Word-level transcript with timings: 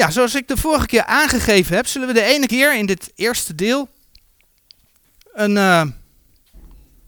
Ja, 0.00 0.10
zoals 0.10 0.34
ik 0.34 0.48
de 0.48 0.56
vorige 0.56 0.86
keer 0.86 1.04
aangegeven 1.04 1.76
heb, 1.76 1.86
zullen 1.86 2.08
we 2.08 2.14
de 2.14 2.22
ene 2.22 2.46
keer 2.46 2.76
in 2.76 2.86
dit 2.86 3.12
eerste 3.14 3.54
deel 3.54 3.88
een 5.32 5.56
uh, 5.56 5.82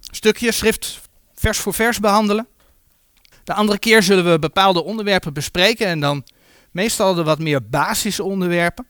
stukje 0.00 0.52
schrift 0.52 1.00
vers 1.34 1.58
voor 1.58 1.74
vers 1.74 2.00
behandelen. 2.00 2.46
De 3.44 3.54
andere 3.54 3.78
keer 3.78 4.02
zullen 4.02 4.30
we 4.30 4.38
bepaalde 4.38 4.84
onderwerpen 4.84 5.32
bespreken 5.32 5.86
en 5.86 6.00
dan 6.00 6.24
meestal 6.70 7.14
de 7.14 7.22
wat 7.22 7.38
meer 7.38 7.68
basisonderwerpen. 7.68 8.86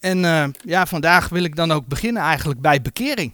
En 0.00 0.18
uh, 0.18 0.46
ja, 0.64 0.86
vandaag 0.86 1.28
wil 1.28 1.44
ik 1.44 1.56
dan 1.56 1.72
ook 1.72 1.86
beginnen 1.86 2.22
eigenlijk 2.22 2.60
bij 2.60 2.82
bekering. 2.82 3.32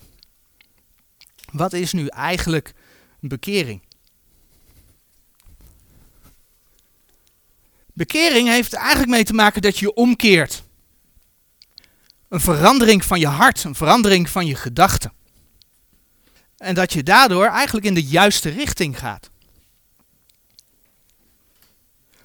Wat 1.52 1.72
is 1.72 1.92
nu 1.92 2.06
eigenlijk 2.06 2.72
bekering? 3.18 3.82
Bekering 8.00 8.48
heeft 8.48 8.72
eigenlijk 8.72 9.10
mee 9.10 9.24
te 9.24 9.32
maken 9.32 9.62
dat 9.62 9.78
je 9.78 9.86
je 9.86 9.94
omkeert. 9.94 10.62
Een 12.28 12.40
verandering 12.40 13.04
van 13.04 13.20
je 13.20 13.26
hart, 13.26 13.64
een 13.64 13.74
verandering 13.74 14.30
van 14.30 14.46
je 14.46 14.54
gedachten. 14.54 15.12
En 16.56 16.74
dat 16.74 16.92
je 16.92 17.02
daardoor 17.02 17.46
eigenlijk 17.46 17.86
in 17.86 17.94
de 17.94 18.04
juiste 18.04 18.48
richting 18.48 18.98
gaat. 18.98 19.30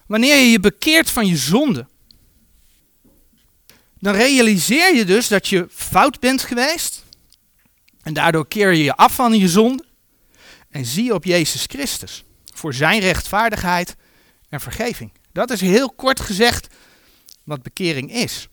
Wanneer 0.06 0.36
je 0.36 0.50
je 0.50 0.60
bekeert 0.60 1.10
van 1.10 1.26
je 1.26 1.36
zonde, 1.36 1.86
dan 3.98 4.14
realiseer 4.14 4.94
je 4.94 5.04
dus 5.04 5.28
dat 5.28 5.48
je 5.48 5.66
fout 5.70 6.20
bent 6.20 6.42
geweest. 6.42 7.04
En 8.02 8.14
daardoor 8.14 8.48
keer 8.48 8.72
je 8.72 8.84
je 8.84 8.96
af 8.96 9.14
van 9.14 9.38
je 9.38 9.48
zonde. 9.48 9.84
En 10.70 10.84
zie 10.84 11.14
op 11.14 11.24
Jezus 11.24 11.64
Christus 11.64 12.24
voor 12.54 12.74
zijn 12.74 13.00
rechtvaardigheid 13.00 13.96
en 14.48 14.60
vergeving. 14.60 15.12
Dat 15.36 15.50
is 15.50 15.60
heel 15.60 15.90
kort 15.90 16.20
gezegd 16.20 16.66
wat 17.44 17.62
bekering 17.62 18.12
is. 18.12 18.48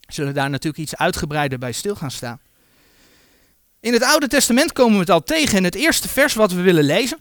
We 0.00 0.12
zullen 0.12 0.34
daar 0.34 0.50
natuurlijk 0.50 0.82
iets 0.82 0.96
uitgebreider 0.96 1.58
bij 1.58 1.72
stil 1.72 1.94
gaan 1.94 2.10
staan. 2.10 2.40
In 3.80 3.92
het 3.92 4.02
Oude 4.02 4.28
Testament 4.28 4.72
komen 4.72 4.92
we 4.92 5.00
het 5.00 5.10
al 5.10 5.22
tegen 5.22 5.56
in 5.56 5.64
het 5.64 5.74
eerste 5.74 6.08
vers 6.08 6.34
wat 6.34 6.52
we 6.52 6.60
willen 6.60 6.84
lezen. 6.84 7.18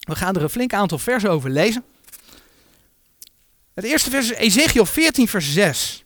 We 0.00 0.16
gaan 0.16 0.36
er 0.36 0.42
een 0.42 0.50
flink 0.50 0.72
aantal 0.72 0.98
versen 0.98 1.30
over 1.30 1.50
lezen. 1.50 1.84
Het 3.74 3.84
eerste 3.84 4.10
vers 4.10 4.30
is 4.30 4.36
Ezekiel 4.36 4.86
14, 4.86 5.28
vers 5.28 5.52
6. 5.52 6.04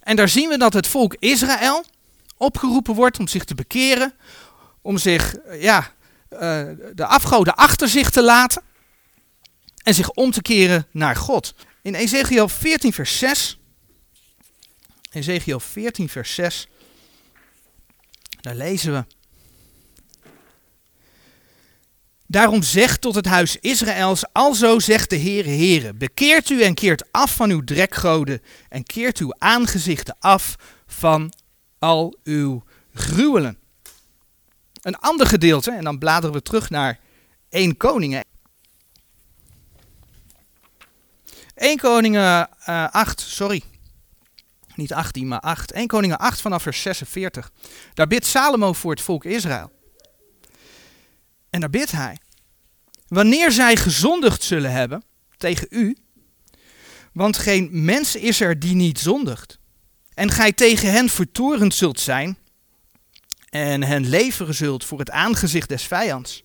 En 0.00 0.16
daar 0.16 0.28
zien 0.28 0.48
we 0.48 0.58
dat 0.58 0.72
het 0.72 0.86
volk 0.86 1.16
Israël 1.18 1.84
opgeroepen 2.36 2.94
wordt 2.94 3.18
om 3.18 3.28
zich 3.28 3.44
te 3.44 3.54
bekeren, 3.54 4.14
om 4.82 4.98
zich, 4.98 5.34
ja, 5.52 5.92
uh, 6.32 6.38
de 6.94 7.06
afgoden 7.06 7.54
achter 7.54 7.88
zich 7.88 8.10
te 8.10 8.22
laten 8.22 8.62
en 9.82 9.94
zich 9.94 10.10
om 10.10 10.30
te 10.30 10.42
keren 10.42 10.86
naar 10.90 11.16
God. 11.16 11.54
In 11.82 11.94
Ezekiel 11.94 12.48
14, 12.48 12.92
vers 12.92 13.18
6. 13.18 13.58
Ezekiel 15.10 15.60
14, 15.60 16.08
vers 16.08 16.34
6. 16.34 16.68
Daar 18.40 18.54
lezen 18.54 18.92
we. 18.92 19.04
Daarom 22.26 22.62
zegt 22.62 23.00
tot 23.00 23.14
het 23.14 23.26
huis 23.26 23.56
Israëls, 23.60 24.24
alzo 24.32 24.78
zegt 24.78 25.10
de 25.10 25.18
Heere 25.18 25.48
Heere, 25.48 25.94
bekeert 25.94 26.48
u 26.48 26.62
en 26.62 26.74
keert 26.74 27.12
af 27.12 27.34
van 27.34 27.50
uw 27.50 27.64
drekgoden 27.64 28.42
en 28.68 28.84
keert 28.84 29.18
uw 29.18 29.34
aangezichten 29.38 30.16
af 30.18 30.56
van 30.86 31.32
al 31.78 32.18
uw 32.24 32.64
gruwelen. 32.94 33.58
Een 34.82 34.96
ander 34.96 35.26
gedeelte, 35.26 35.70
en 35.70 35.84
dan 35.84 35.98
bladeren 35.98 36.34
we 36.34 36.42
terug 36.42 36.70
naar 36.70 36.98
1 37.48 37.76
Koningen. 37.76 38.24
1 41.60 41.76
Koningen 41.78 42.48
uh, 42.68 42.88
8, 42.90 43.20
sorry. 43.20 43.62
Niet 44.74 44.92
18, 44.92 45.28
maar 45.28 45.40
8. 45.40 45.72
1 45.72 45.86
Koningen 45.86 46.18
8 46.18 46.40
vanaf 46.40 46.62
vers 46.62 46.82
46. 46.82 47.52
Daar 47.94 48.06
bidt 48.06 48.26
Salomo 48.26 48.72
voor 48.72 48.90
het 48.90 49.00
volk 49.00 49.24
Israël. 49.24 49.72
En 51.50 51.60
daar 51.60 51.70
bidt 51.70 51.90
hij. 51.90 52.18
Wanneer 53.08 53.52
zij 53.52 53.76
gezondigd 53.76 54.42
zullen 54.42 54.72
hebben 54.72 55.02
tegen 55.36 55.66
u, 55.70 55.96
want 57.12 57.38
geen 57.38 57.68
mens 57.84 58.16
is 58.16 58.40
er 58.40 58.58
die 58.58 58.74
niet 58.74 58.98
zondigt, 58.98 59.58
en 60.14 60.30
gij 60.30 60.52
tegen 60.52 60.90
hen 60.90 61.08
vertoerend 61.08 61.74
zult 61.74 62.00
zijn, 62.00 62.38
en 63.48 63.82
hen 63.82 64.08
leveren 64.08 64.54
zult 64.54 64.84
voor 64.84 64.98
het 64.98 65.10
aangezicht 65.10 65.68
des 65.68 65.86
vijands, 65.86 66.44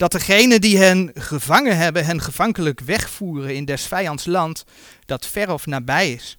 dat 0.00 0.12
degenen 0.12 0.60
die 0.60 0.78
hen 0.78 1.10
gevangen 1.14 1.76
hebben, 1.76 2.04
hen 2.04 2.20
gevankelijk 2.20 2.80
wegvoeren 2.80 3.54
in 3.54 3.64
des 3.64 3.86
vijands 3.86 4.26
land, 4.26 4.64
dat 5.06 5.26
ver 5.26 5.52
of 5.52 5.66
nabij 5.66 6.12
is. 6.12 6.38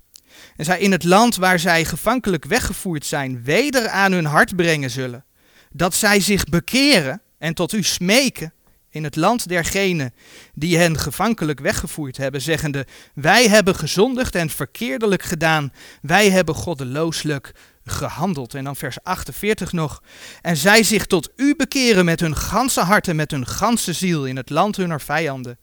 En 0.55 0.65
zij 0.65 0.79
in 0.79 0.91
het 0.91 1.03
land 1.03 1.35
waar 1.35 1.59
zij 1.59 1.85
gevankelijk 1.85 2.45
weggevoerd 2.45 3.05
zijn, 3.05 3.43
weder 3.43 3.89
aan 3.89 4.11
hun 4.11 4.25
hart 4.25 4.55
brengen 4.55 4.89
zullen, 4.89 5.25
dat 5.71 5.93
zij 5.93 6.19
zich 6.19 6.43
bekeren 6.43 7.21
en 7.37 7.53
tot 7.53 7.73
u 7.73 7.83
smeken 7.83 8.53
in 8.89 9.03
het 9.03 9.15
land 9.15 9.47
dergenen 9.47 10.13
die 10.53 10.77
hen 10.77 10.97
gevankelijk 10.97 11.59
weggevoerd 11.59 12.17
hebben, 12.17 12.41
zeggende, 12.41 12.87
wij 13.13 13.47
hebben 13.47 13.75
gezondigd 13.75 14.35
en 14.35 14.49
verkeerdelijk 14.49 15.23
gedaan, 15.23 15.73
wij 16.01 16.29
hebben 16.29 16.55
goddelooslijk 16.55 17.51
gehandeld. 17.83 18.53
En 18.53 18.63
dan 18.63 18.75
vers 18.75 19.03
48 19.03 19.71
nog, 19.71 20.03
en 20.41 20.57
zij 20.57 20.83
zich 20.83 21.05
tot 21.05 21.29
u 21.35 21.55
bekeren 21.55 22.05
met 22.05 22.19
hun 22.19 22.35
ganse 22.35 22.81
hart 22.81 23.07
en 23.07 23.15
met 23.15 23.31
hun 23.31 23.47
ganse 23.47 23.93
ziel 23.93 24.25
in 24.25 24.37
het 24.37 24.49
land 24.49 24.75
hunner 24.75 25.01
vijanden, 25.01 25.59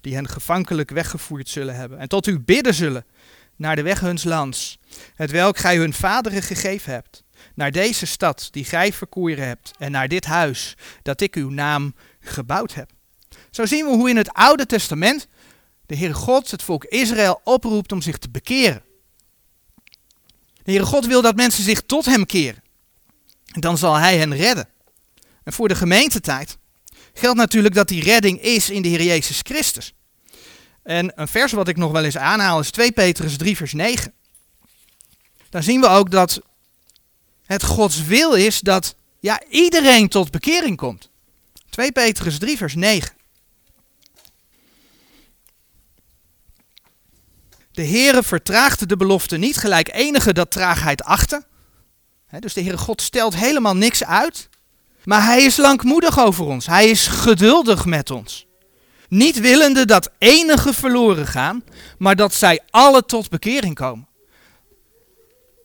die 0.00 0.14
hen 0.14 0.28
gevankelijk 0.28 0.90
weggevoerd 0.90 1.48
zullen 1.48 1.74
hebben, 1.74 1.98
en 1.98 2.08
tot 2.08 2.26
u 2.26 2.40
bidden 2.40 2.74
zullen 2.74 3.04
naar 3.56 3.76
de 3.76 3.82
weg 3.82 4.00
huns 4.00 4.24
lands, 4.24 4.78
het 5.14 5.30
welk 5.30 5.58
gij 5.58 5.76
hun 5.76 5.92
vaderen 5.92 6.42
gegeven 6.42 6.92
hebt, 6.92 7.24
naar 7.54 7.70
deze 7.70 8.06
stad 8.06 8.48
die 8.50 8.64
gij 8.64 8.92
verkoeren 8.92 9.46
hebt, 9.46 9.70
en 9.78 9.90
naar 9.90 10.08
dit 10.08 10.24
huis 10.24 10.76
dat 11.02 11.20
ik 11.20 11.34
uw 11.34 11.50
naam 11.50 11.94
gebouwd 12.20 12.74
heb. 12.74 12.90
Zo 13.50 13.66
zien 13.66 13.84
we 13.84 13.90
hoe 13.90 14.10
in 14.10 14.16
het 14.16 14.32
Oude 14.32 14.66
Testament 14.66 15.28
de 15.86 15.96
Heere 15.96 16.14
God 16.14 16.50
het 16.50 16.62
volk 16.62 16.84
Israël 16.84 17.40
oproept 17.44 17.92
om 17.92 18.02
zich 18.02 18.18
te 18.18 18.30
bekeren. 18.30 18.82
De 20.62 20.70
Heere 20.70 20.86
God 20.86 21.06
wil 21.06 21.22
dat 21.22 21.36
mensen 21.36 21.64
zich 21.64 21.80
tot 21.80 22.04
Hem 22.04 22.26
keren. 22.26 22.62
En 23.52 23.60
dan 23.60 23.78
zal 23.78 23.94
Hij 23.94 24.18
hen 24.18 24.36
redden. 24.36 24.68
En 25.44 25.52
voor 25.52 25.68
de 25.68 25.74
gemeentetijd 25.74 26.58
geldt 27.14 27.38
natuurlijk 27.38 27.74
dat 27.74 27.88
die 27.88 28.02
redding 28.02 28.40
is 28.40 28.70
in 28.70 28.82
de 28.82 28.88
Heer 28.88 29.02
Jezus 29.02 29.40
Christus. 29.42 29.94
En 30.82 31.12
een 31.14 31.28
vers 31.28 31.52
wat 31.52 31.68
ik 31.68 31.76
nog 31.76 31.92
wel 31.92 32.04
eens 32.04 32.16
aanhaal 32.16 32.60
is 32.60 32.70
2 32.70 32.92
Petrus 32.92 33.36
3 33.36 33.56
vers 33.56 33.72
9. 33.72 34.12
Dan 35.50 35.62
zien 35.62 35.80
we 35.80 35.86
ook 35.86 36.10
dat 36.10 36.40
het 37.44 37.62
Gods 37.62 38.04
wil 38.04 38.32
is 38.34 38.60
dat 38.60 38.94
ja, 39.20 39.42
iedereen 39.48 40.08
tot 40.08 40.30
bekering 40.30 40.76
komt. 40.76 41.10
2 41.70 41.92
Petrus 41.92 42.38
3, 42.38 42.56
vers 42.56 42.74
9. 42.74 43.12
De 47.72 47.86
Heere 47.86 48.22
vertraagt 48.22 48.88
de 48.88 48.96
belofte 48.96 49.36
niet, 49.36 49.56
gelijk 49.56 49.92
enige 49.92 50.32
dat 50.32 50.50
traagheid 50.50 51.02
achter. 51.02 51.42
dus 52.38 52.54
de 52.54 52.60
Heere 52.60 52.78
God 52.78 53.02
stelt 53.02 53.36
helemaal 53.36 53.76
niks 53.76 54.04
uit. 54.04 54.48
Maar 55.04 55.24
hij 55.24 55.42
is 55.42 55.56
langmoedig 55.56 56.18
over 56.18 56.44
ons. 56.44 56.66
Hij 56.66 56.90
is 56.90 57.06
geduldig 57.06 57.84
met 57.84 58.10
ons. 58.10 58.46
Niet 59.08 59.40
willende 59.40 59.84
dat 59.84 60.10
enige 60.18 60.72
verloren 60.72 61.26
gaan, 61.26 61.64
maar 61.98 62.16
dat 62.16 62.34
zij 62.34 62.60
alle 62.70 63.04
tot 63.04 63.30
bekering 63.30 63.74
komen. 63.74 64.08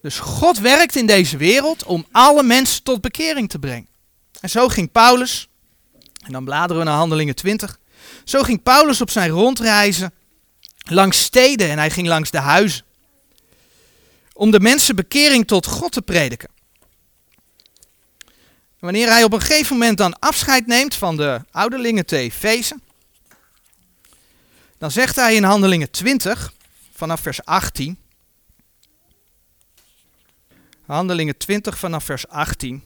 Dus 0.02 0.20
God 0.20 0.60
werkt 0.60 0.96
in 0.96 1.06
deze 1.06 1.38
wereld 1.38 1.84
om 1.84 2.06
alle 2.12 2.44
mensen 2.44 2.84
tot 2.84 3.02
bekering 3.02 3.50
te 3.50 3.60
brengen. 3.60 3.90
En 4.42 4.50
zo 4.50 4.68
ging 4.68 4.92
Paulus 4.92 5.48
en 6.26 6.32
dan 6.32 6.46
bladeren 6.46 6.78
we 6.78 6.90
naar 6.90 6.98
Handelingen 6.98 7.36
20. 7.36 7.80
Zo 8.24 8.44
ging 8.44 8.64
Paulus 8.64 9.02
op 9.02 9.10
zijn 9.10 9.30
rondreizen 9.30 10.14
langs 10.90 11.22
steden 11.24 11.70
en 11.70 11.78
hij 11.78 11.90
ging 11.90 12.08
langs 12.08 12.32
de 12.32 12.40
huizen. 12.40 12.86
Om 14.34 14.52
de 14.52 14.60
mensen 14.60 14.96
bekering 14.96 15.48
tot 15.48 15.66
God 15.66 15.92
te 15.92 16.02
prediken. 16.02 16.50
Wanneer 18.80 19.10
hij 19.10 19.24
op 19.24 19.34
een 19.34 19.42
gegeven 19.42 19.78
moment 19.78 19.98
dan 19.98 20.20
afscheid 20.20 20.68
neemt 20.68 20.96
van 20.96 21.18
de 21.18 21.42
ouderlingen 21.52 22.06
te 22.06 22.18
Efeze, 22.18 22.80
dan 24.78 24.92
zegt 24.92 25.16
hij 25.16 25.36
in 25.36 25.44
Handelingen 25.44 25.92
20, 25.92 26.54
vanaf 26.94 27.22
vers 27.22 27.46
18. 27.46 27.98
Handelingen 30.86 31.38
20 31.38 31.78
vanaf 31.78 32.04
vers 32.04 32.28
18. 32.28 32.84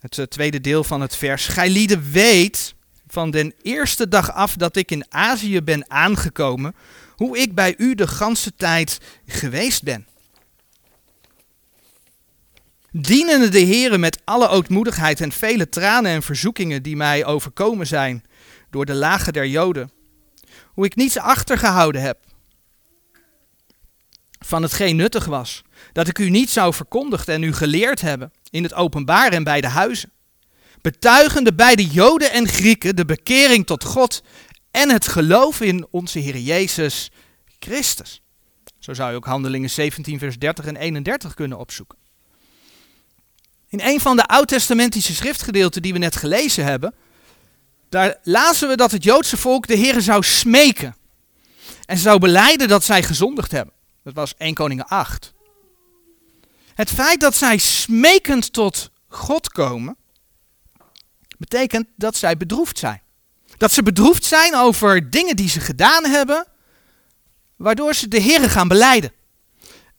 Het 0.00 0.18
eh, 0.18 0.24
tweede 0.24 0.60
deel 0.60 0.84
van 0.84 1.00
het 1.00 1.16
vers. 1.16 1.46
Gij 1.46 1.70
weet 2.10 2.74
van 3.10 3.30
den 3.30 3.54
eerste 3.62 4.08
dag 4.08 4.32
af 4.32 4.56
dat 4.56 4.76
ik 4.76 4.90
in 4.90 5.04
Azië 5.08 5.62
ben 5.62 5.90
aangekomen, 5.90 6.74
hoe 7.16 7.38
ik 7.38 7.54
bij 7.54 7.74
u 7.78 7.94
de 7.94 8.06
ganse 8.06 8.54
tijd 8.54 8.98
geweest 9.26 9.82
ben. 9.82 10.06
Dienende 12.90 13.48
de 13.48 13.58
Heeren 13.58 14.00
met 14.00 14.20
alle 14.24 14.48
ootmoedigheid 14.48 15.20
en 15.20 15.32
vele 15.32 15.68
tranen 15.68 16.10
en 16.10 16.22
verzoekingen 16.22 16.82
die 16.82 16.96
mij 16.96 17.24
overkomen 17.24 17.86
zijn 17.86 18.24
door 18.70 18.84
de 18.84 18.94
lagen 18.94 19.32
der 19.32 19.46
Joden. 19.46 19.90
hoe 20.66 20.84
ik 20.84 20.96
niets 20.96 21.18
achtergehouden 21.18 22.02
heb 22.02 22.18
van 24.38 24.62
hetgeen 24.62 24.96
nuttig 24.96 25.24
was, 25.24 25.62
dat 25.92 26.08
ik 26.08 26.18
u 26.18 26.30
niet 26.30 26.50
zou 26.50 26.74
verkondigd 26.74 27.28
en 27.28 27.42
u 27.42 27.52
geleerd 27.52 28.00
hebben 28.00 28.32
in 28.50 28.62
het 28.62 28.74
openbaar 28.74 29.32
en 29.32 29.44
bij 29.44 29.60
de 29.60 29.68
huizen, 29.68 30.12
betuigende 30.82 31.54
bij 31.54 31.76
de 31.76 31.86
Joden 31.86 32.32
en 32.32 32.48
Grieken 32.48 32.96
de 32.96 33.04
bekering 33.04 33.66
tot 33.66 33.84
God 33.84 34.22
en 34.70 34.90
het 34.90 35.08
geloof 35.08 35.60
in 35.60 35.86
onze 35.90 36.18
Heer 36.18 36.38
Jezus 36.38 37.10
Christus. 37.58 38.22
Zo 38.78 38.94
zou 38.94 39.10
je 39.10 39.16
ook 39.16 39.24
Handelingen 39.24 39.70
17, 39.70 40.18
vers 40.18 40.38
30 40.38 40.64
en 40.64 40.76
31 40.76 41.34
kunnen 41.34 41.58
opzoeken. 41.58 41.98
In 43.68 43.80
een 43.80 44.00
van 44.00 44.16
de 44.16 44.26
oud-testamentische 44.26 45.14
schriftgedeelten 45.14 45.82
die 45.82 45.92
we 45.92 45.98
net 45.98 46.16
gelezen 46.16 46.64
hebben, 46.64 46.94
daar 47.88 48.18
lazen 48.22 48.68
we 48.68 48.76
dat 48.76 48.90
het 48.90 49.04
Joodse 49.04 49.36
volk 49.36 49.66
de 49.66 49.74
Heer 49.74 50.00
zou 50.00 50.22
smeken. 50.22 50.96
En 51.84 51.98
zou 51.98 52.18
beleiden 52.18 52.68
dat 52.68 52.84
zij 52.84 53.02
gezondigd 53.02 53.52
hebben. 53.52 53.74
Dat 54.04 54.14
was 54.14 54.34
1 54.36 54.54
Koningen 54.54 54.86
8. 54.86 55.32
Het 56.74 56.90
feit 56.90 57.20
dat 57.20 57.34
zij 57.34 57.58
smekend 57.58 58.52
tot 58.52 58.90
God 59.08 59.48
komen, 59.48 59.96
betekent 61.40 61.88
dat 61.96 62.16
zij 62.16 62.36
bedroefd 62.36 62.78
zijn. 62.78 63.02
Dat 63.56 63.72
ze 63.72 63.82
bedroefd 63.82 64.24
zijn 64.24 64.56
over 64.56 65.10
dingen 65.10 65.36
die 65.36 65.48
ze 65.48 65.60
gedaan 65.60 66.04
hebben, 66.04 66.46
waardoor 67.56 67.94
ze 67.94 68.08
de 68.08 68.20
Heer 68.20 68.50
gaan 68.50 68.68
beleiden. 68.68 69.12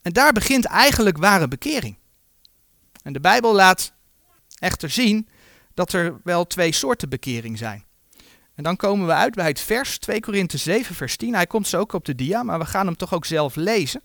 En 0.02 0.14
daar 0.14 0.34
begint 0.34 0.66
eigenlijk 0.66 1.18
ware 1.18 1.48
bekering. 1.48 1.98
En 3.04 3.14
de 3.14 3.20
Bijbel 3.20 3.54
laat 3.54 3.94
echter 4.60 4.90
zien 4.90 5.28
dat 5.74 5.94
er 5.94 6.20
wel 6.24 6.48
twee 6.48 6.72
soorten 6.72 7.10
bekering 7.10 7.58
zijn. 7.58 7.86
En 8.56 8.64
dan 8.64 8.76
komen 8.76 9.08
we 9.08 9.14
uit 9.14 9.36
bij 9.36 9.48
het 9.48 9.60
vers 9.60 9.98
2 9.98 10.20
Korinthe 10.20 10.58
7 10.58 10.96
vers 10.96 11.16
10. 11.16 11.34
Hij 11.34 11.48
komt 11.48 11.68
zo 11.68 11.80
ook 11.80 11.94
op 11.94 12.06
de 12.06 12.16
dia, 12.16 12.44
maar 12.44 12.60
we 12.60 12.66
gaan 12.66 12.86
hem 12.86 12.98
toch 12.98 13.14
ook 13.14 13.26
zelf 13.26 13.56
lezen. 13.56 14.02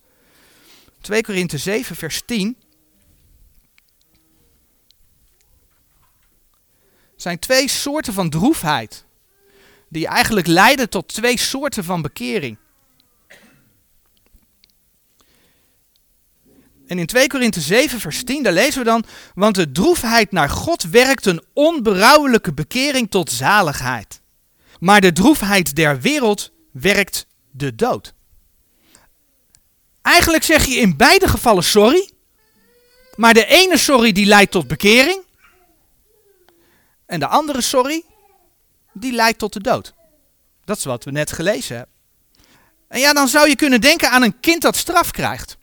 2 1.00 1.22
Korinthe 1.22 1.58
7 1.58 1.96
vers 1.96 2.22
10. 2.26 2.56
Zijn 7.16 7.38
twee 7.38 7.68
soorten 7.68 8.12
van 8.12 8.30
droefheid. 8.30 9.04
Die 9.88 10.06
eigenlijk 10.06 10.46
leiden 10.46 10.88
tot 10.88 11.08
twee 11.08 11.38
soorten 11.38 11.84
van 11.84 12.02
bekering. 12.02 12.58
En 16.86 16.98
in 16.98 17.06
2 17.06 17.26
Korinthe 17.26 17.60
7, 17.60 18.00
vers 18.00 18.24
10, 18.24 18.42
daar 18.42 18.52
lezen 18.52 18.78
we 18.78 18.84
dan: 18.84 19.04
Want 19.34 19.54
de 19.54 19.72
droefheid 19.72 20.32
naar 20.32 20.50
God 20.50 20.82
werkt 20.82 21.26
een 21.26 21.42
onberouwelijke 21.52 22.52
bekering 22.52 23.10
tot 23.10 23.30
zaligheid. 23.30 24.20
Maar 24.80 25.00
de 25.00 25.12
droefheid 25.12 25.76
der 25.76 26.00
wereld 26.00 26.52
werkt 26.72 27.26
de 27.50 27.74
dood. 27.74 28.14
Eigenlijk 30.02 30.44
zeg 30.44 30.64
je 30.64 30.74
in 30.74 30.96
beide 30.96 31.28
gevallen 31.28 31.64
sorry. 31.64 32.10
Maar 33.16 33.34
de 33.34 33.46
ene 33.46 33.78
sorry 33.78 34.12
die 34.12 34.26
leidt 34.26 34.50
tot 34.50 34.66
bekering. 34.66 35.25
En 37.06 37.20
de 37.20 37.26
andere 37.26 37.60
sorry, 37.60 38.04
die 38.92 39.12
leidt 39.12 39.38
tot 39.38 39.52
de 39.52 39.60
dood. 39.60 39.94
Dat 40.64 40.76
is 40.76 40.84
wat 40.84 41.04
we 41.04 41.10
net 41.10 41.32
gelezen 41.32 41.76
hebben. 41.76 41.94
En 42.88 43.00
ja, 43.00 43.12
dan 43.12 43.28
zou 43.28 43.48
je 43.48 43.56
kunnen 43.56 43.80
denken 43.80 44.10
aan 44.10 44.22
een 44.22 44.40
kind 44.40 44.62
dat 44.62 44.76
straf 44.76 45.10
krijgt. 45.10 45.56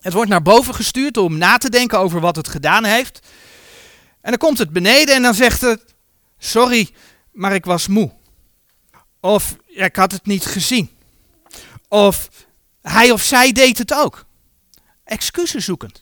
Het 0.00 0.12
wordt 0.12 0.30
naar 0.30 0.42
boven 0.42 0.74
gestuurd 0.74 1.16
om 1.16 1.38
na 1.38 1.56
te 1.56 1.70
denken 1.70 1.98
over 1.98 2.20
wat 2.20 2.36
het 2.36 2.48
gedaan 2.48 2.84
heeft. 2.84 3.26
En 4.20 4.30
dan 4.30 4.38
komt 4.38 4.58
het 4.58 4.70
beneden 4.70 5.14
en 5.14 5.22
dan 5.22 5.34
zegt 5.34 5.60
het: 5.60 5.94
Sorry, 6.38 6.90
maar 7.32 7.54
ik 7.54 7.64
was 7.64 7.86
moe. 7.86 8.12
Of 9.20 9.56
ik 9.66 9.96
had 9.96 10.12
het 10.12 10.26
niet 10.26 10.44
gezien. 10.44 10.90
Of 11.88 12.28
hij 12.82 13.10
of 13.10 13.22
zij 13.22 13.52
deed 13.52 13.78
het 13.78 13.94
ook. 13.94 14.24
Excuses 15.04 15.64
zoekend. 15.64 16.01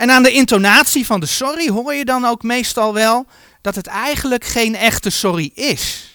En 0.00 0.10
aan 0.10 0.22
de 0.22 0.32
intonatie 0.32 1.06
van 1.06 1.20
de 1.20 1.26
sorry 1.26 1.70
hoor 1.70 1.94
je 1.94 2.04
dan 2.04 2.24
ook 2.24 2.42
meestal 2.42 2.94
wel 2.94 3.26
dat 3.60 3.74
het 3.74 3.86
eigenlijk 3.86 4.44
geen 4.44 4.74
echte 4.74 5.10
sorry 5.10 5.50
is. 5.54 6.10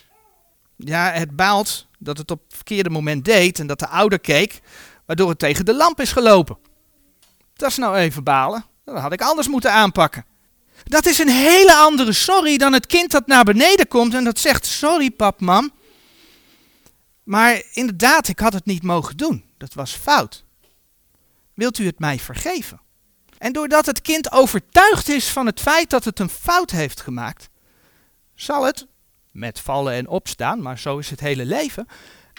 Ja, 0.76 1.12
het 1.12 1.36
baalt 1.36 1.88
dat 2.00 2.18
het 2.18 2.32
op 2.32 2.42
het 2.48 2.56
verkeerde 2.56 2.90
moment 2.90 3.26
deed 3.26 3.60
en 3.60 3.68
dat 3.68 3.80
de 3.80 3.88
ouder 3.88 4.20
keek, 4.20 4.60
waardoor 5.06 5.30
het 5.30 5.40
tegen 5.40 5.66
de 5.66 5.76
lamp 5.76 6.02
is 6.02 6.12
gelopen. 6.12 6.58
Dat 7.56 7.70
is 7.70 7.78
nou 7.78 7.96
even 7.96 8.24
balen. 8.24 8.66
Dat 8.86 9.00
had 9.00 9.14
ik 9.14 9.22
anders 9.22 9.48
moeten 9.48 9.72
aanpakken. 9.72 10.26
Dat 10.84 11.06
is 11.06 11.20
een 11.20 11.30
hele 11.30 11.76
andere 11.76 12.14
sorry 12.14 12.58
dan 12.58 12.74
het 12.74 12.86
kind 12.86 13.12
dat 13.12 13.28
naar 13.28 13.44
beneden 13.44 13.88
komt 13.88 14.14
en 14.14 14.24
dat 14.24 14.40
zegt: 14.40 14.66
Sorry, 14.66 15.12
pap, 15.12 15.40
mam. 15.40 15.72
Maar 17.24 17.64
inderdaad, 17.72 18.28
ik 18.28 18.40
had 18.40 18.54
het 18.54 18.66
niet 18.66 18.84
mogen 18.84 19.18
doen. 19.18 19.44
Dat 19.58 19.74
was 19.74 19.94
fout. 19.94 20.44
Wilt 21.54 21.78
u 21.78 21.86
het 21.86 22.00
mij 22.00 22.20
vergeven? 22.20 22.84
En 23.38 23.54
doordat 23.54 23.86
het 23.86 24.02
kind 24.02 24.32
overtuigd 24.32 25.10
is 25.10 25.28
van 25.28 25.46
het 25.46 25.60
feit 25.60 25.90
dat 25.90 26.04
het 26.04 26.20
een 26.20 26.30
fout 26.30 26.72
heeft 26.72 27.02
gemaakt, 27.02 27.50
zal 28.36 28.66
het, 28.66 28.88
met 29.32 29.60
vallen 29.60 29.94
en 29.94 30.08
opstaan, 30.08 30.62
maar 30.62 30.80
zo 30.80 30.98
is 30.98 31.10
het 31.10 31.20
hele 31.20 31.46
leven, 31.46 31.88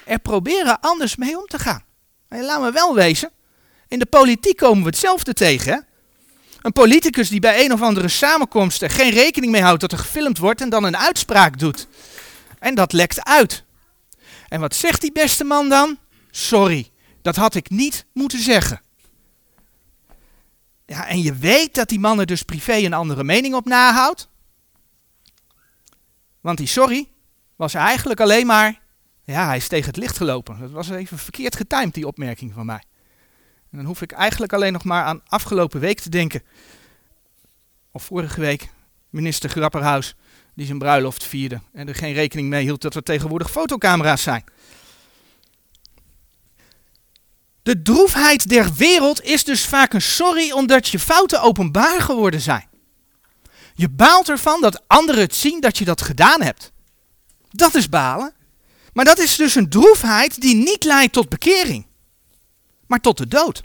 er 0.05 0.19
proberen 0.19 0.81
anders 0.81 1.17
mee 1.17 1.39
om 1.39 1.47
te 1.47 1.59
gaan. 1.59 1.85
En 2.29 2.45
laat 2.45 2.61
me 2.61 2.73
wel 2.73 2.95
wezen, 2.95 3.31
in 3.89 3.99
de 3.99 4.07
politiek 4.07 4.57
komen 4.57 4.83
we 4.83 4.89
hetzelfde 4.89 5.33
tegen. 5.33 5.87
Een 6.61 6.73
politicus 6.73 7.29
die 7.29 7.41
bij 7.41 7.65
een 7.65 7.73
of 7.73 7.83
andere 7.83 8.09
samenkomst 8.09 8.83
er 8.83 8.91
geen 8.91 9.11
rekening 9.11 9.53
mee 9.53 9.63
houdt 9.63 9.81
dat 9.81 9.93
er 9.93 9.99
gefilmd 9.99 10.39
wordt 10.39 10.61
en 10.61 10.69
dan 10.69 10.85
een 10.85 10.97
uitspraak 10.97 11.59
doet. 11.59 11.87
En 12.59 12.75
dat 12.75 12.93
lekt 12.93 13.25
uit. 13.25 13.65
En 14.49 14.61
wat 14.61 14.75
zegt 14.75 15.01
die 15.01 15.13
beste 15.13 15.45
man 15.45 15.69
dan? 15.69 15.99
Sorry, 16.31 16.91
dat 17.23 17.37
had 17.37 17.55
ik 17.55 17.71
niet 17.71 18.07
moeten 18.13 18.43
zeggen. 18.43 18.81
Ja, 20.87 21.09
en 21.09 21.23
je 21.23 21.35
weet 21.35 21.75
dat 21.75 21.89
die 21.89 21.99
man 21.99 22.21
er 22.21 22.27
dus 22.27 22.43
privé 22.43 22.75
een 22.75 22.93
andere 22.93 23.25
mening 23.25 23.55
op 23.55 23.65
nahoudt. 23.65 24.29
Want 26.41 26.59
die 26.59 26.67
sorry 26.67 27.09
was 27.57 27.75
eigenlijk 27.75 28.21
alleen 28.21 28.47
maar, 28.47 28.81
ja, 29.25 29.47
hij 29.47 29.57
is 29.57 29.69
tegen 29.69 29.87
het 29.87 29.97
licht 29.97 30.17
gelopen. 30.17 30.61
Dat 30.61 30.71
was 30.71 30.89
even 30.89 31.19
verkeerd 31.19 31.57
getimed, 31.57 31.95
die 31.95 32.07
opmerking 32.07 32.53
van 32.53 32.67
mij. 32.67 32.83
En 33.71 33.79
dan 33.79 33.87
hoef 33.87 34.03
ik 34.03 34.13
eigenlijk 34.13 34.53
alleen 34.53 34.73
nog 34.73 34.85
maar 34.85 35.05
aan 35.05 35.23
afgelopen 35.27 35.81
week 35.81 36.01
te 36.01 36.11
denken. 36.11 36.43
Of 37.91 38.05
vorige 38.05 38.41
week, 38.41 38.69
minister 39.11 39.51
Grapperhaus, 39.51 40.15
die 40.55 40.67
zijn 40.67 40.79
bruiloft 40.79 41.25
vierde 41.25 41.61
en 41.73 41.89
er 41.89 41.95
geen 41.95 42.13
rekening 42.13 42.49
mee 42.49 42.63
hield 42.63 42.83
dat 42.83 42.95
er 42.95 43.03
tegenwoordig 43.03 43.51
fotocamera's 43.51 44.23
zijn. 44.23 44.45
De 47.67 47.83
droefheid 47.83 48.49
der 48.49 48.75
wereld 48.75 49.23
is 49.23 49.45
dus 49.45 49.65
vaak 49.65 49.93
een 49.93 50.03
sorry 50.03 50.51
omdat 50.51 50.89
je 50.89 50.99
fouten 50.99 51.41
openbaar 51.41 52.01
geworden 52.01 52.41
zijn. 52.41 52.69
Je 53.75 53.89
baalt 53.89 54.29
ervan 54.29 54.61
dat 54.61 54.83
anderen 54.87 55.23
het 55.23 55.35
zien 55.35 55.61
dat 55.61 55.79
je 55.79 55.85
dat 55.85 56.03
gedaan 56.03 56.43
hebt. 56.43 56.73
Dat 57.51 57.75
is 57.75 57.89
balen. 57.89 58.35
Maar 58.93 59.05
dat 59.05 59.19
is 59.19 59.37
dus 59.37 59.55
een 59.55 59.69
droefheid 59.69 60.41
die 60.41 60.55
niet 60.55 60.85
leidt 60.85 61.13
tot 61.13 61.29
bekering, 61.29 61.87
maar 62.87 63.01
tot 63.01 63.19
de 63.19 63.29
dood. 63.29 63.61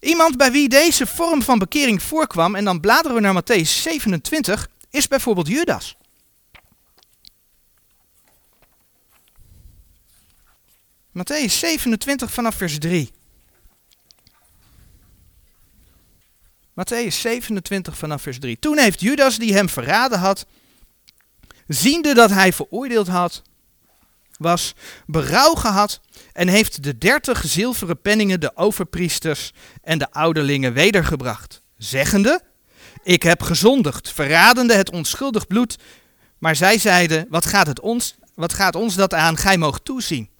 Iemand 0.00 0.36
bij 0.36 0.52
wie 0.52 0.68
deze 0.68 1.06
vorm 1.06 1.42
van 1.42 1.58
bekering 1.58 2.02
voorkwam, 2.02 2.54
en 2.54 2.64
dan 2.64 2.80
bladeren 2.80 3.14
we 3.14 3.20
naar 3.20 3.42
Matthäus 3.42 3.82
27, 3.82 4.68
is 4.90 5.08
bijvoorbeeld 5.08 5.48
Judas. 5.48 5.96
Matthäus 11.12 11.58
27 11.58 12.32
vanaf 12.32 12.54
vers 12.54 12.78
3. 12.78 13.10
Matthäus 16.74 17.20
27 17.20 17.98
vanaf 17.98 18.22
vers 18.22 18.38
3. 18.38 18.58
Toen 18.58 18.78
heeft 18.78 19.00
Judas, 19.00 19.38
die 19.38 19.54
hem 19.54 19.68
verraden 19.68 20.18
had, 20.18 20.46
ziende 21.66 22.14
dat 22.14 22.30
hij 22.30 22.52
veroordeeld 22.52 23.08
had, 23.08 23.42
was, 24.38 24.74
berouw 25.06 25.54
gehad 25.54 26.00
en 26.32 26.48
heeft 26.48 26.82
de 26.82 26.98
dertig 26.98 27.42
zilveren 27.46 28.00
penningen 28.00 28.40
de 28.40 28.56
overpriesters 28.56 29.52
en 29.82 29.98
de 29.98 30.10
ouderlingen 30.10 30.72
wedergebracht, 30.72 31.62
zeggende, 31.76 32.42
ik 33.02 33.22
heb 33.22 33.42
gezondigd, 33.42 34.12
verradende 34.12 34.74
het 34.74 34.90
onschuldig 34.90 35.46
bloed. 35.46 35.78
Maar 36.38 36.56
zij 36.56 36.78
zeiden, 36.78 37.26
wat 37.28 37.46
gaat, 37.46 37.66
het 37.66 37.80
ons, 37.80 38.14
wat 38.34 38.52
gaat 38.52 38.74
ons 38.74 38.94
dat 38.94 39.14
aan, 39.14 39.36
gij 39.36 39.58
moogt 39.58 39.84
toezien. 39.84 40.31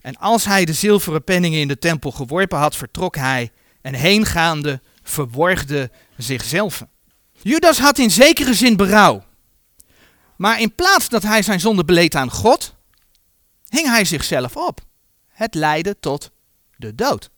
En 0.00 0.16
als 0.16 0.44
hij 0.44 0.64
de 0.64 0.72
zilveren 0.72 1.24
penningen 1.24 1.60
in 1.60 1.68
de 1.68 1.78
tempel 1.78 2.10
geworpen 2.10 2.58
had, 2.58 2.76
vertrok 2.76 3.16
hij 3.16 3.50
en 3.80 3.94
heengaande 3.94 4.80
verworgde 5.02 5.90
zichzelf. 6.16 6.84
Judas 7.42 7.78
had 7.78 7.98
in 7.98 8.10
zekere 8.10 8.54
zin 8.54 8.76
berouw. 8.76 9.24
Maar 10.36 10.60
in 10.60 10.74
plaats 10.74 11.08
dat 11.08 11.22
hij 11.22 11.42
zijn 11.42 11.60
zonde 11.60 11.84
beleed 11.84 12.14
aan 12.14 12.30
God, 12.30 12.74
hing 13.68 13.86
hij 13.86 14.04
zichzelf 14.04 14.56
op. 14.56 14.80
Het 15.28 15.54
leidde 15.54 15.96
tot 16.00 16.30
de 16.76 16.94
dood. 16.94 17.30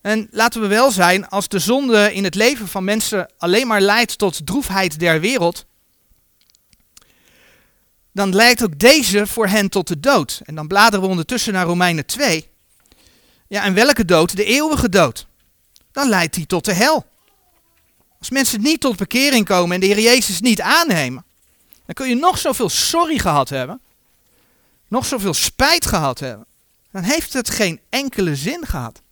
En 0.00 0.28
laten 0.30 0.60
we 0.60 0.66
wel 0.66 0.90
zijn, 0.90 1.28
als 1.28 1.48
de 1.48 1.58
zonde 1.58 2.14
in 2.14 2.24
het 2.24 2.34
leven 2.34 2.68
van 2.68 2.84
mensen 2.84 3.32
alleen 3.38 3.66
maar 3.66 3.80
leidt 3.80 4.18
tot 4.18 4.46
droefheid 4.46 4.98
der 4.98 5.20
wereld, 5.20 5.66
dan 8.18 8.34
leidt 8.34 8.62
ook 8.62 8.78
deze 8.78 9.26
voor 9.26 9.46
hen 9.46 9.68
tot 9.68 9.88
de 9.88 10.00
dood. 10.00 10.40
En 10.44 10.54
dan 10.54 10.66
bladeren 10.66 11.00
we 11.00 11.10
ondertussen 11.10 11.52
naar 11.52 11.66
Romeinen 11.66 12.06
2. 12.06 12.48
Ja, 13.48 13.64
en 13.64 13.74
welke 13.74 14.04
dood? 14.04 14.36
De 14.36 14.44
eeuwige 14.44 14.88
dood. 14.88 15.26
Dan 15.92 16.08
leidt 16.08 16.34
die 16.34 16.46
tot 16.46 16.64
de 16.64 16.72
hel. 16.72 17.06
Als 18.18 18.30
mensen 18.30 18.60
niet 18.60 18.80
tot 18.80 18.96
bekering 18.96 19.46
komen 19.46 19.74
en 19.74 19.80
de 19.80 19.86
Heer 19.86 20.00
Jezus 20.00 20.40
niet 20.40 20.60
aannemen, 20.60 21.24
dan 21.86 21.94
kun 21.94 22.08
je 22.08 22.14
nog 22.14 22.38
zoveel 22.38 22.68
sorry 22.68 23.18
gehad 23.18 23.48
hebben, 23.48 23.80
nog 24.88 25.06
zoveel 25.06 25.34
spijt 25.34 25.86
gehad 25.86 26.18
hebben, 26.18 26.46
dan 26.92 27.02
heeft 27.02 27.32
het 27.32 27.50
geen 27.50 27.80
enkele 27.88 28.36
zin 28.36 28.66
gehad. 28.66 29.02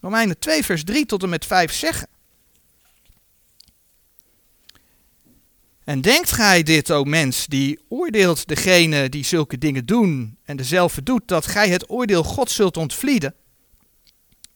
Romeinen 0.00 0.38
2, 0.38 0.64
vers 0.64 0.84
3 0.84 1.06
tot 1.06 1.22
en 1.22 1.28
met 1.28 1.46
5 1.46 1.72
zeggen. 1.72 2.08
En 5.84 6.00
denkt 6.00 6.32
gij 6.32 6.62
dit, 6.62 6.90
o 6.90 7.04
mens, 7.04 7.46
die 7.46 7.80
oordeelt 7.88 8.48
degene 8.48 9.08
die 9.08 9.24
zulke 9.24 9.58
dingen 9.58 9.86
doen 9.86 10.38
en 10.44 10.56
dezelfde 10.56 11.02
doet, 11.02 11.22
dat 11.28 11.46
gij 11.46 11.68
het 11.68 11.90
oordeel 11.90 12.22
God 12.22 12.50
zult 12.50 12.76
ontvlieden? 12.76 13.34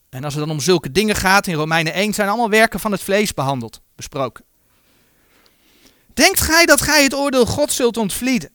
En 0.09 0.23
als 0.23 0.33
het 0.33 0.43
dan 0.45 0.53
om 0.53 0.61
zulke 0.61 0.91
dingen 0.91 1.15
gaat, 1.15 1.47
in 1.47 1.53
Romeinen 1.53 1.93
1 1.93 2.13
zijn 2.13 2.27
allemaal 2.27 2.49
werken 2.49 2.79
van 2.79 2.91
het 2.91 3.01
vlees 3.01 3.33
behandeld, 3.33 3.81
besproken. 3.95 4.45
Denkt 6.13 6.39
gij 6.39 6.65
dat 6.65 6.81
gij 6.81 7.03
het 7.03 7.13
oordeel 7.13 7.45
God 7.45 7.71
zult 7.71 7.97
ontvlieden? 7.97 8.49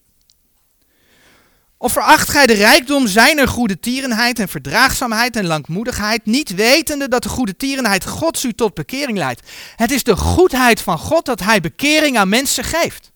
Of 1.83 1.93
veracht 1.93 2.31
gij 2.31 2.47
de 2.47 2.53
rijkdom 2.53 3.07
zijner 3.07 3.49
goede 3.49 3.81
tierenheid 3.81 4.39
en 4.39 4.49
verdraagzaamheid 4.49 5.37
en 5.37 5.47
langmoedigheid, 5.47 6.27
niet 6.27 6.55
wetende 6.55 7.09
dat 7.09 7.23
de 7.23 7.29
goede 7.29 7.57
tierenheid 7.57 8.07
Gods 8.07 8.45
u 8.45 8.53
tot 8.53 8.75
bekering 8.75 9.19
leidt? 9.19 9.51
Het 9.77 9.91
is 9.91 10.03
de 10.03 10.17
goedheid 10.17 10.81
van 10.81 10.99
God 10.99 11.25
dat 11.25 11.41
hij 11.41 11.61
bekering 11.61 12.19
aan 12.19 12.29
mensen 12.29 12.65
geeft. 12.65 13.13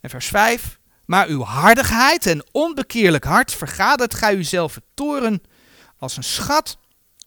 En 0.00 0.10
vers 0.10 0.26
5. 0.26 0.78
Maar 1.04 1.26
uw 1.26 1.42
hardigheid 1.42 2.26
en 2.26 2.46
onbekeerlijk 2.52 3.24
hart 3.24 3.52
vergadert 3.52 4.14
gij 4.14 4.34
uzelf 4.34 4.78
toren 4.94 5.42
als 5.98 6.16
een 6.16 6.24
schat 6.24 6.78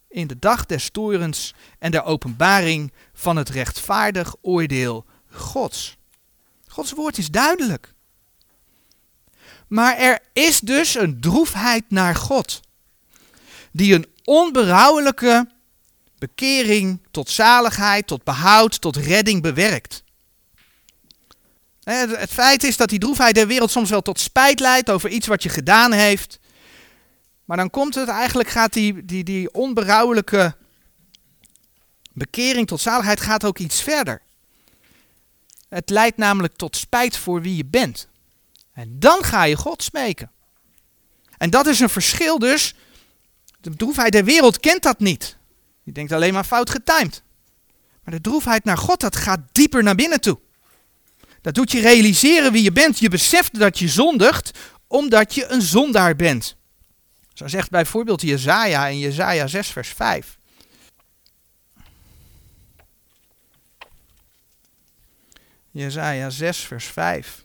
in 0.09 0.27
de 0.27 0.39
dag 0.39 0.65
des 0.65 0.89
torens 0.89 1.53
en 1.79 1.91
der 1.91 2.03
openbaring 2.03 2.93
van 3.13 3.35
het 3.35 3.49
rechtvaardig 3.49 4.35
oordeel 4.41 5.05
Gods. 5.29 5.97
Gods 6.67 6.91
woord 6.91 7.17
is 7.17 7.29
duidelijk. 7.29 7.93
Maar 9.71 9.97
er 9.97 10.19
is 10.33 10.59
dus 10.59 10.95
een 10.95 11.21
droefheid 11.21 11.83
naar 11.87 12.15
God, 12.15 12.59
die 13.71 13.93
een 13.93 14.05
onberouwelijke 14.23 15.49
bekering 16.19 16.99
tot 17.11 17.29
zaligheid, 17.29 18.07
tot 18.07 18.23
behoud, 18.23 18.81
tot 18.81 18.95
redding 18.95 19.41
bewerkt. 19.41 20.03
Het 21.83 22.29
feit 22.29 22.63
is 22.63 22.77
dat 22.77 22.89
die 22.89 22.99
droefheid 22.99 23.35
der 23.35 23.47
wereld 23.47 23.71
soms 23.71 23.89
wel 23.89 24.01
tot 24.01 24.19
spijt 24.19 24.59
leidt 24.59 24.89
over 24.89 25.09
iets 25.09 25.27
wat 25.27 25.43
je 25.43 25.49
gedaan 25.49 25.91
heeft. 25.91 26.39
Maar 27.45 27.57
dan 27.57 27.69
komt 27.69 27.95
het 27.95 28.07
eigenlijk, 28.07 28.49
gaat 28.49 28.73
die, 28.73 29.05
die, 29.05 29.23
die 29.23 29.53
onberouwelijke 29.53 30.55
bekering 32.13 32.67
tot 32.67 32.81
zaligheid 32.81 33.21
gaat 33.21 33.45
ook 33.45 33.59
iets 33.59 33.81
verder. 33.81 34.21
Het 35.69 35.89
leidt 35.89 36.17
namelijk 36.17 36.55
tot 36.55 36.75
spijt 36.75 37.17
voor 37.17 37.41
wie 37.41 37.55
je 37.55 37.65
bent. 37.65 38.09
En 38.81 38.99
dan 38.99 39.23
ga 39.23 39.43
je 39.43 39.55
God 39.55 39.83
smeken. 39.83 40.31
En 41.37 41.49
dat 41.49 41.67
is 41.67 41.79
een 41.79 41.89
verschil 41.89 42.39
dus. 42.39 42.75
De 43.59 43.75
droefheid 43.75 44.11
der 44.11 44.23
wereld 44.23 44.59
kent 44.59 44.83
dat 44.83 44.99
niet. 44.99 45.37
Die 45.83 45.93
denkt 45.93 46.11
alleen 46.11 46.33
maar 46.33 46.43
fout 46.43 46.69
getimed. 46.69 47.23
Maar 48.03 48.13
de 48.13 48.21
droefheid 48.21 48.63
naar 48.63 48.77
God, 48.77 48.99
dat 48.99 49.15
gaat 49.15 49.39
dieper 49.51 49.83
naar 49.83 49.95
binnen 49.95 50.21
toe. 50.21 50.39
Dat 51.41 51.53
doet 51.53 51.71
je 51.71 51.79
realiseren 51.79 52.51
wie 52.51 52.63
je 52.63 52.71
bent. 52.71 52.99
Je 52.99 53.09
beseft 53.09 53.59
dat 53.59 53.79
je 53.79 53.87
zondigt 53.87 54.51
omdat 54.87 55.35
je 55.35 55.47
een 55.47 55.61
zondaar 55.61 56.15
bent. 56.15 56.55
Zo 57.33 57.47
zegt 57.47 57.69
bijvoorbeeld 57.69 58.21
Jezaja 58.21 58.87
in 58.87 58.99
Jezaja 58.99 59.47
6 59.47 59.67
vers 59.67 59.89
5. 59.89 60.37
Jezaja 65.71 66.29
6 66.29 66.57
vers 66.57 66.85
5. 66.85 67.43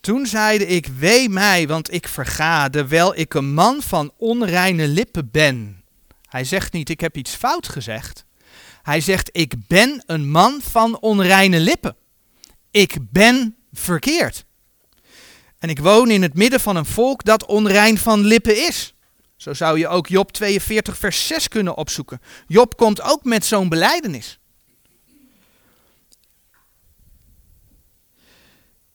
Toen 0.00 0.26
zeide 0.26 0.66
ik, 0.66 0.86
wee 0.86 1.28
mij, 1.28 1.68
want 1.68 1.92
ik 1.92 2.08
verga, 2.08 2.68
terwijl 2.68 3.16
ik 3.16 3.34
een 3.34 3.54
man 3.54 3.82
van 3.82 4.12
onreine 4.16 4.88
lippen 4.88 5.30
ben. 5.30 5.82
Hij 6.28 6.44
zegt 6.44 6.72
niet, 6.72 6.88
ik 6.88 7.00
heb 7.00 7.16
iets 7.16 7.34
fout 7.34 7.68
gezegd. 7.68 8.24
Hij 8.82 9.00
zegt, 9.00 9.28
ik 9.32 9.66
ben 9.66 10.02
een 10.06 10.30
man 10.30 10.60
van 10.62 11.00
onreine 11.00 11.60
lippen. 11.60 11.96
Ik 12.70 12.96
ben 13.10 13.56
verkeerd. 13.72 14.44
En 15.58 15.68
ik 15.68 15.78
woon 15.78 16.10
in 16.10 16.22
het 16.22 16.34
midden 16.34 16.60
van 16.60 16.76
een 16.76 16.86
volk 16.86 17.24
dat 17.24 17.46
onrein 17.46 17.98
van 17.98 18.20
lippen 18.20 18.66
is. 18.66 18.94
Zo 19.36 19.54
zou 19.54 19.78
je 19.78 19.88
ook 19.88 20.06
Job 20.06 20.32
42, 20.32 20.98
vers 20.98 21.26
6 21.26 21.48
kunnen 21.48 21.76
opzoeken. 21.76 22.20
Job 22.46 22.76
komt 22.76 23.02
ook 23.02 23.24
met 23.24 23.44
zo'n 23.44 23.68
beleidenis. 23.68 24.39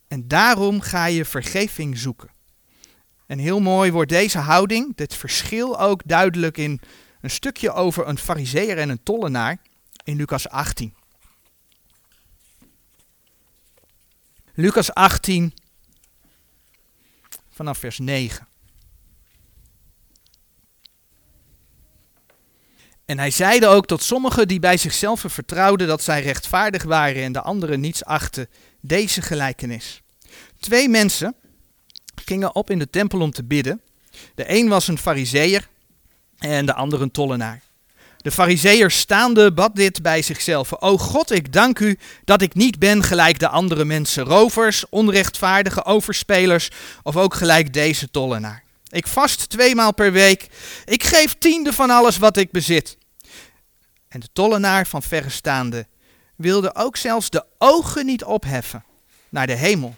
En 0.07 0.27
daarom 0.27 0.81
ga 0.81 1.05
je 1.05 1.25
vergeving 1.25 1.97
zoeken. 1.97 2.29
En 3.25 3.39
heel 3.39 3.59
mooi 3.59 3.91
wordt 3.91 4.09
deze 4.09 4.37
houding, 4.37 4.95
dit 4.95 5.15
verschil 5.15 5.79
ook 5.79 6.01
duidelijk 6.05 6.57
in 6.57 6.79
een 7.21 7.29
stukje 7.29 7.71
over 7.71 8.07
een 8.07 8.17
fariseer 8.17 8.77
en 8.77 8.89
een 8.89 9.03
tollenaar 9.03 9.57
in 10.03 10.15
Lucas 10.15 10.49
18. 10.49 10.93
Lucas 14.53 14.93
18 14.93 15.53
vanaf 17.49 17.77
vers 17.77 17.99
9. 17.99 18.47
En 23.05 23.17
hij 23.17 23.31
zeide 23.31 23.67
ook 23.67 23.85
tot 23.85 24.03
sommigen 24.03 24.47
die 24.47 24.59
bij 24.59 24.77
zichzelf 24.77 25.23
vertrouwden 25.27 25.87
dat 25.87 26.03
zij 26.03 26.21
rechtvaardig 26.21 26.83
waren 26.83 27.23
en 27.23 27.31
de 27.31 27.41
anderen 27.41 27.79
niets 27.79 28.05
achten, 28.05 28.49
deze 28.87 29.21
gelijkenis. 29.21 30.01
Twee 30.59 30.89
mensen 30.89 31.35
gingen 32.25 32.55
op 32.55 32.69
in 32.69 32.79
de 32.79 32.89
tempel 32.89 33.19
om 33.19 33.31
te 33.31 33.43
bidden. 33.43 33.81
De 34.35 34.43
een 34.47 34.67
was 34.67 34.87
een 34.87 34.97
fariseer 34.97 35.67
en 36.37 36.65
de 36.65 36.73
ander 36.73 37.01
een 37.01 37.11
tollenaar. 37.11 37.61
De 38.17 38.31
fariseer 38.31 38.91
staande 38.91 39.53
bad 39.53 39.75
dit 39.75 40.01
bij 40.01 40.21
zichzelf. 40.21 40.81
O 40.81 40.97
God, 40.97 41.31
ik 41.31 41.53
dank 41.53 41.79
u 41.79 41.97
dat 42.23 42.41
ik 42.41 42.53
niet 42.53 42.79
ben 42.79 43.03
gelijk 43.03 43.39
de 43.39 43.47
andere 43.47 43.85
mensen, 43.85 44.23
rovers, 44.23 44.89
onrechtvaardige 44.89 45.85
overspelers 45.85 46.69
of 47.03 47.17
ook 47.17 47.33
gelijk 47.33 47.73
deze 47.73 48.11
tollenaar. 48.11 48.63
Ik 48.89 49.07
vast 49.07 49.49
tweemaal 49.49 49.93
per 49.93 50.11
week. 50.11 50.47
Ik 50.85 51.03
geef 51.03 51.35
tiende 51.39 51.73
van 51.73 51.89
alles 51.89 52.17
wat 52.17 52.37
ik 52.37 52.51
bezit. 52.51 52.97
En 54.07 54.19
de 54.19 54.27
tollenaar 54.33 54.87
van 54.87 55.03
verre 55.03 55.29
staande 55.29 55.87
wilde 56.35 56.75
ook 56.75 56.97
zelfs 56.97 57.29
de 57.29 57.45
ogen 57.57 58.05
niet 58.05 58.23
opheffen 58.23 58.83
naar 59.29 59.47
de 59.47 59.55
hemel, 59.55 59.95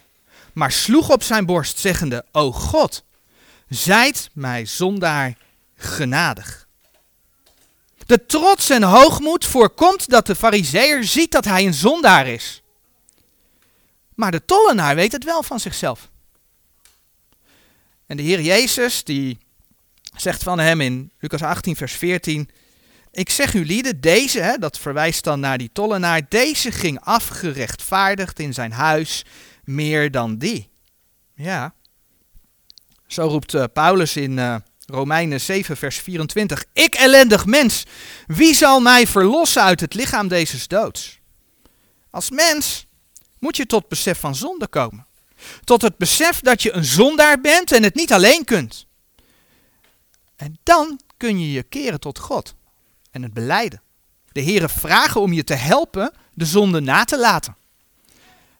maar 0.52 0.72
sloeg 0.72 1.10
op 1.10 1.22
zijn 1.22 1.46
borst, 1.46 1.78
zeggende: 1.78 2.24
O 2.32 2.52
God, 2.52 3.04
zijt 3.68 4.30
mij 4.32 4.66
zondaar 4.66 5.36
genadig. 5.76 6.66
De 8.06 8.26
trots 8.26 8.70
en 8.70 8.82
hoogmoed 8.82 9.44
voorkomt 9.44 10.08
dat 10.08 10.26
de 10.26 10.34
fariseer 10.34 11.04
ziet 11.04 11.32
dat 11.32 11.44
hij 11.44 11.66
een 11.66 11.74
zondaar 11.74 12.26
is. 12.26 12.62
Maar 14.14 14.30
de 14.30 14.44
tollenaar 14.44 14.94
weet 14.94 15.12
het 15.12 15.24
wel 15.24 15.42
van 15.42 15.60
zichzelf. 15.60 16.10
En 18.06 18.16
de 18.16 18.22
Heer 18.22 18.40
Jezus, 18.40 19.04
die 19.04 19.38
zegt 20.16 20.42
van 20.42 20.58
hem 20.58 20.80
in 20.80 21.10
Lucas 21.18 21.42
18, 21.42 21.76
vers 21.76 21.92
14: 21.92 22.50
Ik 23.10 23.30
zeg 23.30 23.54
u 23.54 23.64
lieden, 23.64 24.00
deze, 24.00 24.40
hè, 24.40 24.58
dat 24.58 24.78
verwijst 24.78 25.24
dan 25.24 25.40
naar 25.40 25.58
die 25.58 25.70
tollenaar, 25.72 26.28
deze 26.28 26.72
ging 26.72 27.00
afgerechtvaardigd 27.00 28.38
in 28.38 28.54
zijn 28.54 28.72
huis 28.72 29.24
meer 29.64 30.10
dan 30.10 30.36
die. 30.36 30.70
Ja. 31.34 31.74
Zo 33.06 33.26
roept 33.26 33.54
uh, 33.54 33.64
Paulus 33.72 34.16
in 34.16 34.36
uh, 34.36 34.56
Romeinen 34.86 35.40
7, 35.40 35.76
vers 35.76 35.98
24. 35.98 36.64
Ik 36.72 36.94
ellendig 36.94 37.46
mens, 37.46 37.84
wie 38.26 38.54
zal 38.54 38.80
mij 38.80 39.06
verlossen 39.06 39.62
uit 39.62 39.80
het 39.80 39.94
lichaam 39.94 40.28
deze 40.28 40.68
doods? 40.68 41.20
Als 42.10 42.30
mens 42.30 42.86
moet 43.38 43.56
je 43.56 43.66
tot 43.66 43.88
besef 43.88 44.20
van 44.20 44.34
zonde 44.34 44.68
komen. 44.68 45.06
Tot 45.64 45.82
het 45.82 45.96
besef 45.96 46.40
dat 46.40 46.62
je 46.62 46.72
een 46.72 46.84
zondaar 46.84 47.40
bent 47.40 47.72
en 47.72 47.82
het 47.82 47.94
niet 47.94 48.12
alleen 48.12 48.44
kunt. 48.44 48.86
En 50.36 50.58
dan 50.62 51.00
kun 51.16 51.40
je 51.40 51.52
je 51.52 51.62
keren 51.62 52.00
tot 52.00 52.18
God 52.18 52.54
het 53.22 53.32
beleiden. 53.32 53.82
De 54.32 54.42
Heere 54.42 54.68
vragen 54.68 55.20
om 55.20 55.32
je 55.32 55.44
te 55.44 55.54
helpen 55.54 56.12
de 56.34 56.44
zonde 56.44 56.80
na 56.80 57.04
te 57.04 57.18
laten. 57.18 57.56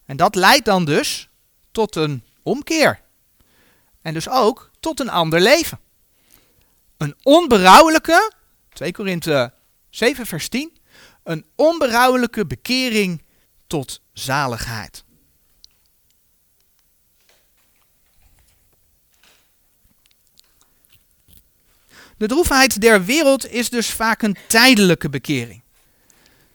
En 0.05 0.17
dat 0.17 0.35
leidt 0.35 0.65
dan 0.65 0.85
dus 0.85 1.29
tot 1.73 1.97
een 1.97 2.23
omkeer. 2.43 3.01
En 4.03 4.15
dus 4.15 4.29
ook 4.29 4.71
tot 4.81 5.01
een 5.01 5.11
ander 5.11 5.41
leven. 5.41 5.79
een 6.97 7.15
onberouwelijke, 7.23 8.33
2 8.73 8.93
Korinthe 8.93 9.53
7 9.91 10.27
vers 10.27 10.49
10, 10.49 10.79
een 11.23 11.47
onberouwelijke 11.55 12.47
bekering 12.47 13.23
tot 13.67 14.01
zaligheid. 14.13 15.05
De 22.19 22.27
droefheid 22.27 22.81
der 22.81 23.05
wereld 23.05 23.51
is 23.51 23.71
dus 23.71 23.91
vaak 23.91 24.23
een 24.23 24.37
tijdelijke 24.47 25.09
bekering. 25.09 25.63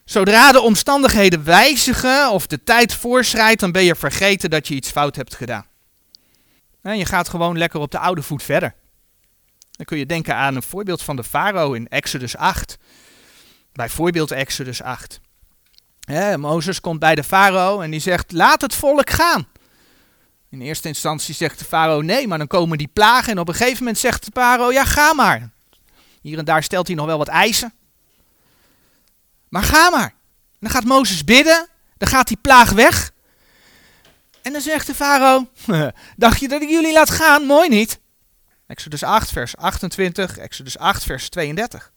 Zodra 0.04 0.52
de 0.52 0.60
omstandigheden 0.60 1.44
wijzigen 1.44 2.30
of 2.30 2.46
de 2.46 2.64
tijd 2.64 2.94
voorschrijdt, 2.94 3.60
dan 3.60 3.72
ben 3.72 3.84
je 3.84 3.94
vergeten 3.94 4.50
dat 4.50 4.68
je 4.68 4.74
iets 4.74 4.90
fout 4.90 5.16
hebt 5.16 5.34
gedaan. 5.34 5.66
En 6.82 6.98
je 6.98 7.06
gaat 7.06 7.28
gewoon 7.28 7.58
lekker 7.58 7.80
op 7.80 7.90
de 7.90 7.98
oude 7.98 8.22
voet 8.22 8.42
verder. 8.42 8.74
Dan 9.70 9.86
kun 9.86 9.98
je 9.98 10.06
denken 10.06 10.34
aan 10.34 10.56
een 10.56 10.62
voorbeeld 10.62 11.02
van 11.02 11.16
de 11.16 11.24
farao 11.24 11.72
in 11.72 11.88
Exodus 11.88 12.36
8. 12.36 12.78
Bijvoorbeeld 13.72 14.30
Exodus 14.30 14.82
8. 14.82 15.20
Mozes 16.36 16.80
komt 16.80 16.98
bij 16.98 17.14
de 17.14 17.24
farao 17.24 17.80
en 17.80 17.90
die 17.90 18.00
zegt: 18.00 18.32
Laat 18.32 18.60
het 18.60 18.74
volk 18.74 19.10
gaan. 19.10 19.46
In 20.50 20.60
eerste 20.60 20.88
instantie 20.88 21.34
zegt 21.34 21.58
de 21.58 21.64
farao 21.64 22.00
nee, 22.00 22.28
maar 22.28 22.38
dan 22.38 22.46
komen 22.46 22.78
die 22.78 22.90
plagen 22.92 23.32
en 23.32 23.38
op 23.38 23.48
een 23.48 23.54
gegeven 23.54 23.78
moment 23.78 23.98
zegt 23.98 24.24
de 24.24 24.30
farao: 24.34 24.72
Ja, 24.72 24.84
ga 24.84 25.14
maar. 25.14 25.52
Hier 26.24 26.38
en 26.38 26.44
daar 26.44 26.62
stelt 26.62 26.86
hij 26.86 26.96
nog 26.96 27.06
wel 27.06 27.18
wat 27.18 27.28
eisen. 27.28 27.72
Maar 29.48 29.62
ga 29.62 29.90
maar. 29.90 30.14
Dan 30.60 30.70
gaat 30.70 30.84
Mozes 30.84 31.24
bidden, 31.24 31.68
dan 31.96 32.08
gaat 32.08 32.28
die 32.28 32.36
plaag 32.36 32.70
weg. 32.70 33.12
En 34.42 34.52
dan 34.52 34.60
zegt 34.60 34.86
de 34.86 34.94
farao: 34.94 35.48
Dacht 36.16 36.40
je 36.40 36.48
dat 36.48 36.62
ik 36.62 36.68
jullie 36.68 36.92
laat 36.92 37.10
gaan? 37.10 37.46
Mooi 37.46 37.68
niet. 37.68 37.98
Exodus 38.66 39.02
8, 39.02 39.30
vers 39.30 39.56
28, 39.56 40.38
Exodus 40.38 40.78
8, 40.78 41.04
vers 41.04 41.28
32. 41.28 41.92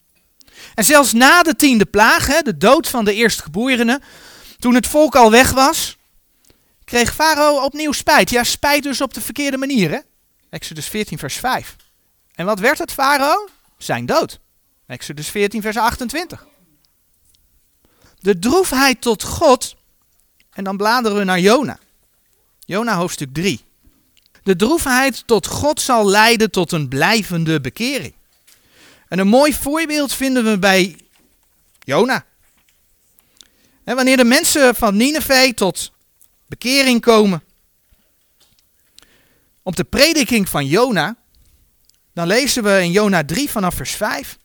En 0.75 0.83
zelfs 0.83 1.13
na 1.13 1.43
de 1.43 1.55
tiende 1.55 1.85
plaag, 1.85 2.27
hè, 2.27 2.41
de 2.41 2.57
dood 2.57 2.87
van 2.87 3.05
de 3.05 3.13
eerstgeborenen, 3.13 4.03
toen 4.59 4.75
het 4.75 4.87
volk 4.87 5.15
al 5.15 5.31
weg 5.31 5.51
was, 5.51 5.97
kreeg 6.83 7.13
Farao 7.13 7.63
opnieuw 7.63 7.91
spijt. 7.91 8.29
Ja, 8.29 8.43
spijt 8.43 8.83
dus 8.83 9.01
op 9.01 9.13
de 9.13 9.21
verkeerde 9.21 9.57
manier. 9.57 9.91
Hè? 9.91 9.99
Exodus 10.49 10.87
14, 10.87 11.17
vers 11.17 11.35
5. 11.35 11.75
En 12.33 12.45
wat 12.45 12.59
werd 12.59 12.77
het 12.77 12.91
Farao? 12.91 13.49
Zijn 13.77 14.05
dood. 14.05 14.39
Exodus 14.85 15.29
14, 15.29 15.61
vers 15.61 15.77
28. 15.77 16.47
De 18.19 18.39
droefheid 18.39 19.01
tot 19.01 19.23
God. 19.23 19.75
En 20.49 20.63
dan 20.63 20.77
bladeren 20.77 21.17
we 21.17 21.23
naar 21.23 21.39
Jona. 21.39 21.79
Jona 22.59 22.95
hoofdstuk 22.95 23.33
3. 23.33 23.65
De 24.43 24.55
droefheid 24.55 25.23
tot 25.27 25.47
God 25.47 25.81
zal 25.81 26.07
leiden 26.07 26.51
tot 26.51 26.71
een 26.71 26.87
blijvende 26.87 27.61
bekering. 27.61 28.13
En 29.07 29.19
een 29.19 29.27
mooi 29.27 29.53
voorbeeld 29.53 30.13
vinden 30.13 30.43
we 30.43 30.59
bij 30.59 30.97
Jona. 31.79 32.25
En 33.83 33.95
wanneer 33.95 34.17
de 34.17 34.23
mensen 34.23 34.75
van 34.75 34.97
Nineveh 34.97 35.53
tot 35.53 35.91
bekering 36.45 37.01
komen, 37.01 37.43
op 39.61 39.75
de 39.75 39.83
prediking 39.83 40.49
van 40.49 40.65
Jona, 40.65 41.15
dan 42.17 42.27
lezen 42.27 42.63
we 42.63 42.81
in 42.83 42.91
Jona 42.91 43.25
3 43.25 43.49
vanaf 43.49 43.75
vers 43.75 43.91
5. 43.91 44.37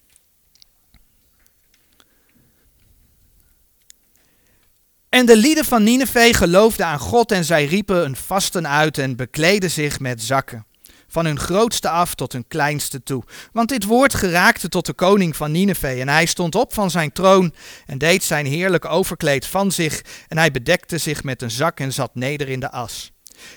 En 5.08 5.26
de 5.26 5.36
lieden 5.36 5.64
van 5.64 5.82
Nineveh 5.82 6.34
geloofden 6.34 6.86
aan 6.86 6.98
God 6.98 7.32
en 7.32 7.44
zij 7.44 7.64
riepen 7.64 8.04
een 8.04 8.16
vasten 8.16 8.68
uit 8.68 8.98
en 8.98 9.16
bekleden 9.16 9.70
zich 9.70 10.00
met 10.00 10.22
zakken. 10.22 10.66
Van 11.08 11.24
hun 11.24 11.38
grootste 11.38 11.88
af 11.88 12.14
tot 12.14 12.32
hun 12.32 12.48
kleinste 12.48 13.02
toe. 13.02 13.22
Want 13.52 13.68
dit 13.68 13.84
woord 13.84 14.14
geraakte 14.14 14.68
tot 14.68 14.86
de 14.86 14.92
koning 14.92 15.36
van 15.36 15.50
Nineveh. 15.50 16.00
En 16.00 16.08
hij 16.08 16.26
stond 16.26 16.54
op 16.54 16.74
van 16.74 16.90
zijn 16.90 17.12
troon 17.12 17.54
en 17.86 17.98
deed 17.98 18.24
zijn 18.24 18.46
heerlijk 18.46 18.84
overkleed 18.84 19.46
van 19.46 19.72
zich. 19.72 20.02
En 20.28 20.38
hij 20.38 20.50
bedekte 20.50 20.98
zich 20.98 21.22
met 21.22 21.42
een 21.42 21.50
zak 21.50 21.80
en 21.80 21.92
zat 21.92 22.14
neder 22.14 22.48
in 22.48 22.60
de 22.60 22.70
as. 22.70 23.12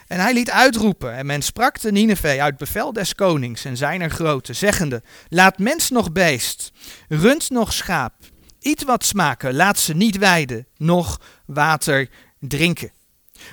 En 0.08 0.20
hij 0.20 0.34
liet 0.34 0.52
uitroepen, 0.52 1.14
en 1.14 1.26
men 1.26 1.42
sprak 1.42 1.78
te 1.78 1.92
Nineveh 1.92 2.42
uit 2.42 2.58
bevel 2.58 2.94
des 2.94 3.16
konings 3.16 3.66
en 3.66 3.78
zijner 3.78 4.10
grote, 4.10 4.54
zeggende, 4.54 5.04
laat 5.30 5.58
mens 5.58 5.90
nog 5.90 6.12
beest, 6.12 6.72
rund 7.08 7.50
nog 7.50 7.74
schaap, 7.74 8.14
iets 8.60 8.84
wat 8.84 9.06
smaken, 9.06 9.54
laat 9.56 9.80
ze 9.80 9.94
niet 9.94 10.18
weiden, 10.18 10.68
nog 10.78 11.22
water 11.46 12.10
drinken. 12.40 12.92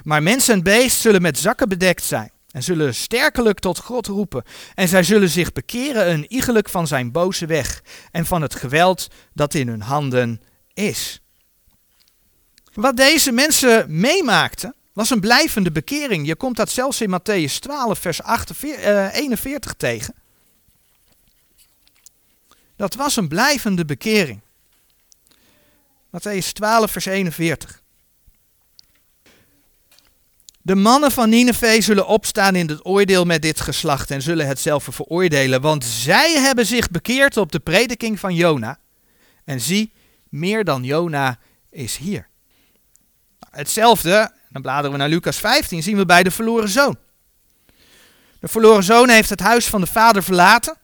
Maar 0.03 0.23
mens 0.23 0.49
en 0.49 0.63
beest 0.63 1.01
zullen 1.01 1.23
met 1.23 1.39
zakken 1.39 1.69
bedekt 1.69 2.03
zijn 2.03 2.33
en 2.53 2.63
zullen 2.63 2.95
sterkelijk 2.95 3.59
tot 3.59 3.79
God 3.79 4.07
roepen. 4.07 4.43
En 4.75 4.89
zij 4.89 5.03
zullen 5.03 5.29
zich 5.29 5.53
bekeren 5.53 6.11
een 6.11 6.33
iegelijk 6.33 6.69
van 6.69 6.87
zijn 6.87 7.13
boze 7.13 7.47
weg 7.47 7.83
en 8.11 8.27
van 8.27 8.43
het 8.43 8.55
geweld 8.55 9.09
dat 9.35 9.55
in 9.55 9.69
hun 9.69 9.83
handen 9.83 10.41
is. 10.75 11.21
Wat 12.73 12.97
deze 12.97 13.33
mensen 13.33 14.01
meemaakten, 14.01 14.75
was 14.93 15.11
een 15.11 15.21
blijvende 15.21 15.73
bekering. 15.73 16.27
Je 16.27 16.37
komt 16.37 16.57
dat 16.57 16.71
zelfs 16.71 17.01
in 17.01 17.21
Matthäus 17.21 17.59
12, 17.59 17.99
vers 17.99 18.23
48, 18.23 18.85
uh, 18.85 19.15
41 19.15 19.75
tegen. 19.75 20.15
Dat 22.77 22.95
was 22.95 23.17
een 23.17 23.29
blijvende 23.29 23.85
bekering. 23.85 24.41
Matthäus 26.11 26.53
12, 26.53 26.91
vers 26.91 27.07
41. 27.07 27.83
De 30.65 30.75
mannen 30.75 31.11
van 31.11 31.29
Nineveh 31.29 31.81
zullen 31.81 32.07
opstaan 32.07 32.57
in 32.57 32.69
het 32.69 32.87
oordeel 32.87 33.25
met 33.25 33.43
dit 33.43 33.61
geslacht 33.61 34.11
en 34.11 34.23
zullen 34.23 34.47
het 34.47 34.61
zelf 34.61 34.89
veroordelen, 34.91 35.61
want 35.61 35.85
zij 35.85 36.41
hebben 36.41 36.67
zich 36.67 36.91
bekeerd 36.91 37.37
op 37.37 37.53
de 37.53 37.61
prediking 37.61 38.21
van 38.21 38.35
Jona. 38.35 38.79
En 39.45 39.61
zie, 39.61 39.93
meer 40.29 40.65
dan 40.65 40.85
Jona 40.85 41.39
is 41.71 41.97
hier. 41.97 42.29
Hetzelfde, 43.51 44.33
dan 44.53 44.63
bladeren 44.63 44.91
we 44.91 44.97
naar 44.97 45.09
Lucas 45.09 45.37
15, 45.37 45.83
zien 45.83 45.97
we 45.97 46.07
bij 46.07 46.23
de 46.23 46.31
verloren 46.31 46.69
zoon. 46.69 46.99
De 48.41 48.49
verloren 48.49 48.85
zoon 48.85 49.09
heeft 49.09 49.31
het 49.31 49.41
huis 49.41 49.67
van 49.67 49.81
de 49.81 49.87
vader 49.87 50.23
verlaten. 50.23 50.77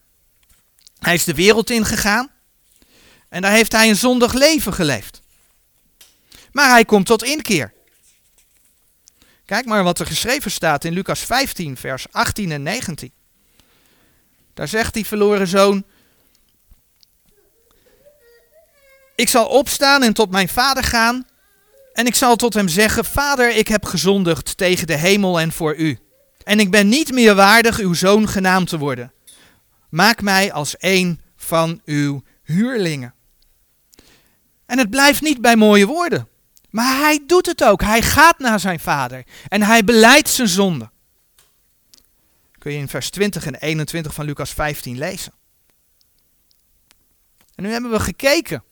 Hij 0.98 1.14
is 1.14 1.24
de 1.24 1.34
wereld 1.34 1.70
ingegaan. 1.70 2.30
En 3.28 3.42
daar 3.42 3.50
heeft 3.50 3.72
hij 3.72 3.88
een 3.88 3.96
zondig 3.96 4.32
leven 4.32 4.74
geleefd. 4.74 5.20
Maar 6.52 6.70
hij 6.70 6.84
komt 6.84 7.06
tot 7.06 7.22
inkeer. 7.22 7.72
Kijk 9.44 9.64
maar 9.64 9.82
wat 9.82 9.98
er 9.98 10.06
geschreven 10.06 10.50
staat 10.50 10.84
in 10.84 10.92
Lucas 10.92 11.20
15, 11.20 11.76
vers 11.76 12.06
18 12.10 12.52
en 12.52 12.62
19. 12.62 13.12
Daar 14.54 14.68
zegt 14.68 14.94
die 14.94 15.06
verloren 15.06 15.46
zoon: 15.46 15.84
Ik 19.14 19.28
zal 19.28 19.46
opstaan 19.46 20.02
en 20.02 20.12
tot 20.12 20.30
mijn 20.30 20.48
vader 20.48 20.84
gaan. 20.84 21.26
En 21.98 22.06
ik 22.06 22.14
zal 22.14 22.36
tot 22.36 22.54
hem 22.54 22.68
zeggen: 22.68 23.04
Vader, 23.04 23.56
ik 23.56 23.68
heb 23.68 23.84
gezondigd 23.84 24.56
tegen 24.56 24.86
de 24.86 24.96
hemel 24.96 25.40
en 25.40 25.52
voor 25.52 25.76
u. 25.76 25.98
En 26.44 26.60
ik 26.60 26.70
ben 26.70 26.88
niet 26.88 27.12
meer 27.12 27.34
waardig 27.34 27.78
uw 27.78 27.94
zoon 27.94 28.28
genaamd 28.28 28.68
te 28.68 28.78
worden. 28.78 29.12
Maak 29.90 30.22
mij 30.22 30.52
als 30.52 30.74
een 30.78 31.20
van 31.36 31.80
uw 31.84 32.22
huurlingen. 32.42 33.14
En 34.66 34.78
het 34.78 34.90
blijft 34.90 35.22
niet 35.22 35.40
bij 35.40 35.56
mooie 35.56 35.86
woorden. 35.86 36.28
Maar 36.70 36.98
hij 36.98 37.22
doet 37.26 37.46
het 37.46 37.64
ook. 37.64 37.82
Hij 37.82 38.02
gaat 38.02 38.38
naar 38.38 38.60
zijn 38.60 38.80
vader 38.80 39.24
en 39.48 39.62
hij 39.62 39.84
beleidt 39.84 40.28
zijn 40.28 40.48
zonde. 40.48 40.90
Kun 42.58 42.72
je 42.72 42.78
in 42.78 42.88
vers 42.88 43.10
20 43.10 43.46
en 43.46 43.54
21 43.54 44.14
van 44.14 44.24
Lucas 44.24 44.50
15 44.50 44.98
lezen. 44.98 45.32
En 47.54 47.62
nu 47.62 47.70
hebben 47.70 47.90
we 47.90 48.00
gekeken 48.00 48.62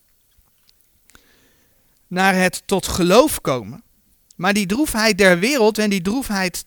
naar 2.07 2.35
het 2.35 2.63
tot 2.67 2.87
geloof 2.87 3.41
komen. 3.41 3.83
Maar 4.37 4.53
die 4.53 4.67
droefheid 4.67 5.19
der 5.19 5.39
wereld 5.39 5.79
en 5.79 5.91
die 5.91 6.03
droefheid 6.03 6.67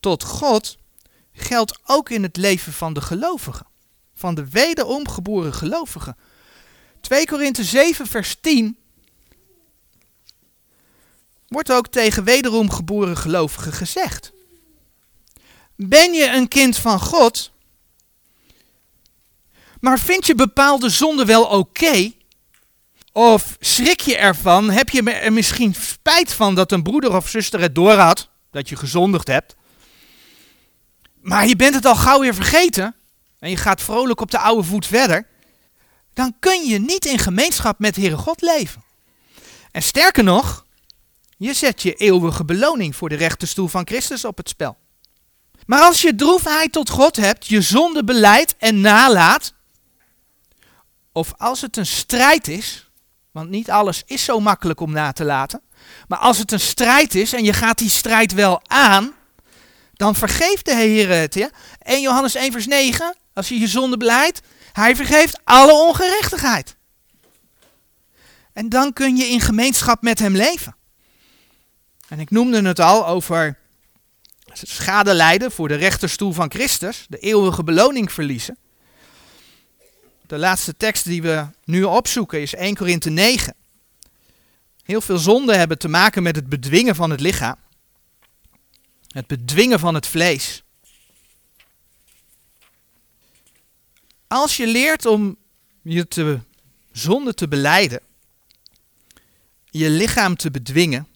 tot 0.00 0.24
God 0.24 0.78
geldt 1.32 1.78
ook 1.84 2.10
in 2.10 2.22
het 2.22 2.36
leven 2.36 2.72
van 2.72 2.92
de 2.92 3.00
gelovigen. 3.00 3.66
Van 4.14 4.34
de 4.34 4.48
wederomgeboren 4.48 5.54
gelovigen. 5.54 6.16
2 7.00 7.26
Korinthe 7.26 7.64
7 7.64 8.06
vers 8.06 8.36
10 8.40 8.76
wordt 11.48 11.72
ook 11.72 11.86
tegen 11.86 12.24
wederom 12.24 12.70
geboren 12.70 13.16
gelovigen 13.16 13.72
gezegd. 13.72 14.32
Ben 15.76 16.12
je 16.12 16.26
een 16.26 16.48
kind 16.48 16.76
van 16.76 17.00
God, 17.00 17.50
maar 19.80 19.98
vind 19.98 20.26
je 20.26 20.34
bepaalde 20.34 20.88
zonden 20.88 21.26
wel 21.26 21.44
oké? 21.44 22.12
Of 23.12 23.56
schrik 23.60 24.00
je 24.00 24.16
ervan? 24.16 24.70
Heb 24.70 24.88
je 24.88 25.10
er 25.10 25.32
misschien 25.32 25.74
spijt 25.74 26.32
van 26.32 26.54
dat 26.54 26.72
een 26.72 26.82
broeder 26.82 27.16
of 27.16 27.28
zuster 27.28 27.60
het 27.60 27.74
doorhad, 27.74 28.28
dat 28.50 28.68
je 28.68 28.76
gezondigd 28.76 29.26
hebt? 29.26 29.56
Maar 31.20 31.46
je 31.46 31.56
bent 31.56 31.74
het 31.74 31.84
al 31.84 31.96
gauw 31.96 32.20
weer 32.20 32.34
vergeten 32.34 32.94
en 33.38 33.50
je 33.50 33.56
gaat 33.56 33.82
vrolijk 33.82 34.20
op 34.20 34.30
de 34.30 34.38
oude 34.38 34.62
voet 34.62 34.86
verder. 34.86 35.26
Dan 36.14 36.36
kun 36.38 36.66
je 36.66 36.78
niet 36.78 37.04
in 37.04 37.18
gemeenschap 37.18 37.78
met 37.78 37.96
Heere 37.96 38.16
God 38.16 38.40
leven. 38.40 38.82
En 39.70 39.82
sterker 39.82 40.24
nog, 40.24 40.64
je 41.36 41.54
zet 41.54 41.82
je 41.82 41.94
eeuwige 41.94 42.44
beloning 42.44 42.96
voor 42.96 43.08
de 43.08 43.14
rechterstoel 43.14 43.68
van 43.68 43.86
Christus 43.86 44.24
op 44.24 44.36
het 44.36 44.48
spel. 44.48 44.76
Maar 45.66 45.80
als 45.80 46.02
je 46.02 46.14
droefheid 46.14 46.72
tot 46.72 46.90
God 46.90 47.16
hebt, 47.16 47.46
je 47.46 47.60
zonde 47.60 48.04
beleidt 48.04 48.56
en 48.56 48.80
nalaat, 48.80 49.54
of 51.12 51.34
als 51.36 51.60
het 51.60 51.76
een 51.76 51.86
strijd 51.86 52.48
is, 52.48 52.89
want 53.32 53.50
niet 53.50 53.70
alles 53.70 54.02
is 54.06 54.24
zo 54.24 54.40
makkelijk 54.40 54.80
om 54.80 54.92
na 54.92 55.12
te 55.12 55.24
laten, 55.24 55.62
maar 56.08 56.18
als 56.18 56.38
het 56.38 56.52
een 56.52 56.60
strijd 56.60 57.14
is 57.14 57.32
en 57.32 57.44
je 57.44 57.52
gaat 57.52 57.78
die 57.78 57.90
strijd 57.90 58.32
wel 58.32 58.60
aan, 58.66 59.14
dan 59.92 60.14
vergeeft 60.14 60.64
de 60.64 60.74
Heer 60.74 61.08
het. 61.08 61.34
Ja? 61.34 61.50
1 61.82 62.00
Johannes 62.00 62.34
1 62.34 62.52
vers 62.52 62.66
9, 62.66 63.16
als 63.34 63.48
je 63.48 63.58
je 63.58 63.66
zonde 63.66 63.96
beleidt, 63.96 64.40
hij 64.72 64.96
vergeeft 64.96 65.40
alle 65.44 65.72
ongerechtigheid. 65.72 66.76
En 68.52 68.68
dan 68.68 68.92
kun 68.92 69.16
je 69.16 69.24
in 69.24 69.40
gemeenschap 69.40 70.02
met 70.02 70.18
hem 70.18 70.36
leven. 70.36 70.76
En 72.08 72.20
ik 72.20 72.30
noemde 72.30 72.62
het 72.62 72.80
al 72.80 73.06
over 73.06 73.58
schade 74.52 75.14
lijden 75.14 75.52
voor 75.52 75.68
de 75.68 75.74
rechterstoel 75.74 76.32
van 76.32 76.50
Christus, 76.50 77.06
de 77.08 77.18
eeuwige 77.18 77.64
beloning 77.64 78.12
verliezen. 78.12 78.58
De 80.30 80.38
laatste 80.38 80.76
tekst 80.76 81.04
die 81.04 81.22
we 81.22 81.46
nu 81.64 81.82
opzoeken 81.84 82.40
is 82.40 82.54
1 82.54 82.74
Korinthe 82.74 83.10
9. 83.10 83.54
Heel 84.82 85.00
veel 85.00 85.18
zonden 85.18 85.58
hebben 85.58 85.78
te 85.78 85.88
maken 85.88 86.22
met 86.22 86.36
het 86.36 86.48
bedwingen 86.48 86.94
van 86.94 87.10
het 87.10 87.20
lichaam. 87.20 87.56
Het 89.08 89.26
bedwingen 89.26 89.78
van 89.78 89.94
het 89.94 90.06
vlees. 90.06 90.62
Als 94.26 94.56
je 94.56 94.66
leert 94.66 95.06
om 95.06 95.36
je 95.82 96.08
te, 96.08 96.40
zonde 96.92 97.34
te 97.34 97.48
beleiden, 97.48 98.00
je 99.70 99.90
lichaam 99.90 100.36
te 100.36 100.50
bedwingen, 100.50 101.06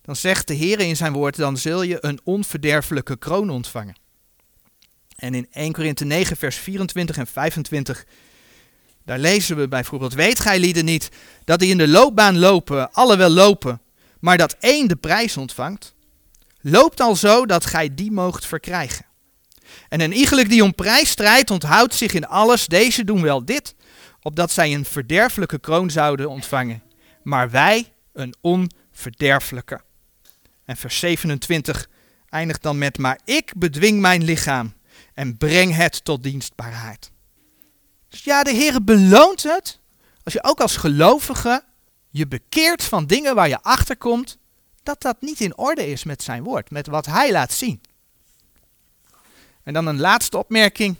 dan 0.00 0.16
zegt 0.16 0.48
de 0.48 0.54
Heer 0.54 0.80
in 0.80 0.96
zijn 0.96 1.12
woord, 1.12 1.36
dan 1.36 1.56
zul 1.56 1.82
je 1.82 1.98
een 2.00 2.20
onverderfelijke 2.24 3.16
kroon 3.16 3.50
ontvangen. 3.50 3.96
En 5.16 5.34
in 5.34 5.46
1 5.52 5.72
Korinthe 5.72 6.04
9, 6.04 6.36
vers 6.36 6.56
24 6.56 7.16
en 7.16 7.26
25, 7.26 8.04
daar 9.04 9.18
lezen 9.18 9.56
we 9.56 9.68
bijvoorbeeld, 9.68 10.14
weet 10.14 10.40
gij 10.40 10.58
lieden 10.58 10.84
niet, 10.84 11.08
dat 11.44 11.58
die 11.58 11.70
in 11.70 11.78
de 11.78 11.88
loopbaan 11.88 12.38
lopen, 12.38 12.92
alle 12.92 13.16
wel 13.16 13.30
lopen, 13.30 13.80
maar 14.20 14.38
dat 14.38 14.56
één 14.60 14.88
de 14.88 14.96
prijs 14.96 15.36
ontvangt? 15.36 15.94
Loopt 16.60 17.00
al 17.00 17.16
zo 17.16 17.46
dat 17.46 17.66
gij 17.66 17.94
die 17.94 18.12
moogt 18.12 18.46
verkrijgen. 18.46 19.06
En 19.88 20.00
een 20.00 20.12
iegelijk 20.12 20.48
die 20.48 20.64
om 20.64 20.74
prijs 20.74 21.10
strijdt, 21.10 21.50
onthoudt 21.50 21.94
zich 21.94 22.12
in 22.12 22.26
alles, 22.26 22.66
deze 22.66 23.04
doen 23.04 23.22
wel 23.22 23.44
dit, 23.44 23.74
opdat 24.22 24.50
zij 24.50 24.74
een 24.74 24.84
verderfelijke 24.84 25.58
kroon 25.58 25.90
zouden 25.90 26.28
ontvangen, 26.28 26.82
maar 27.22 27.50
wij 27.50 27.92
een 28.12 28.34
onverderfelijke. 28.40 29.80
En 30.64 30.76
vers 30.76 30.98
27 30.98 31.88
eindigt 32.28 32.62
dan 32.62 32.78
met, 32.78 32.98
maar 32.98 33.20
ik 33.24 33.52
bedwing 33.56 34.00
mijn 34.00 34.24
lichaam 34.24 34.74
en 35.14 35.36
breng 35.36 35.74
het 35.74 36.04
tot 36.04 36.22
dienstbaarheid. 36.22 37.11
Dus 38.12 38.24
ja, 38.24 38.42
de 38.42 38.50
Heer 38.50 38.84
beloont 38.84 39.42
het 39.42 39.78
als 40.24 40.32
je 40.32 40.44
ook 40.44 40.60
als 40.60 40.76
gelovige 40.76 41.64
je 42.10 42.26
bekeert 42.26 42.82
van 42.84 43.06
dingen 43.06 43.34
waar 43.34 43.48
je 43.48 43.62
achter 43.62 43.96
komt 43.96 44.38
dat 44.82 45.02
dat 45.02 45.16
niet 45.20 45.40
in 45.40 45.56
orde 45.56 45.86
is 45.90 46.04
met 46.04 46.22
zijn 46.22 46.42
woord, 46.42 46.70
met 46.70 46.86
wat 46.86 47.06
hij 47.06 47.32
laat 47.32 47.52
zien. 47.52 47.80
En 49.62 49.72
dan 49.72 49.86
een 49.86 50.00
laatste 50.00 50.38
opmerking. 50.38 50.96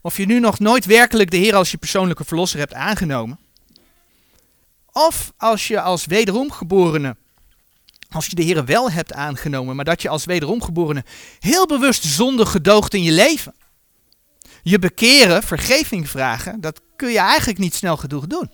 Of 0.00 0.16
je 0.16 0.26
nu 0.26 0.40
nog 0.40 0.58
nooit 0.58 0.84
werkelijk 0.84 1.30
de 1.30 1.36
Heer 1.36 1.54
als 1.54 1.70
je 1.70 1.76
persoonlijke 1.76 2.24
verlosser 2.24 2.58
hebt 2.58 2.74
aangenomen. 2.74 3.38
Of 4.92 5.32
als 5.36 5.68
je 5.68 5.80
als 5.80 6.06
wederomgeborene, 6.06 7.16
als 8.10 8.26
je 8.26 8.34
de 8.34 8.42
Heer 8.42 8.64
wel 8.64 8.90
hebt 8.90 9.12
aangenomen, 9.12 9.76
maar 9.76 9.84
dat 9.84 10.02
je 10.02 10.08
als 10.08 10.24
wederomgeborene 10.24 11.04
heel 11.38 11.66
bewust 11.66 12.04
zonde 12.04 12.46
gedoogt 12.46 12.94
in 12.94 13.02
je 13.02 13.12
leven. 13.12 13.54
Je 14.62 14.78
bekeren, 14.78 15.42
vergeving 15.42 16.08
vragen, 16.08 16.60
dat 16.60 16.80
kun 16.96 17.10
je 17.10 17.18
eigenlijk 17.18 17.58
niet 17.58 17.74
snel 17.74 17.96
genoeg 17.96 18.26
doen. 18.26 18.50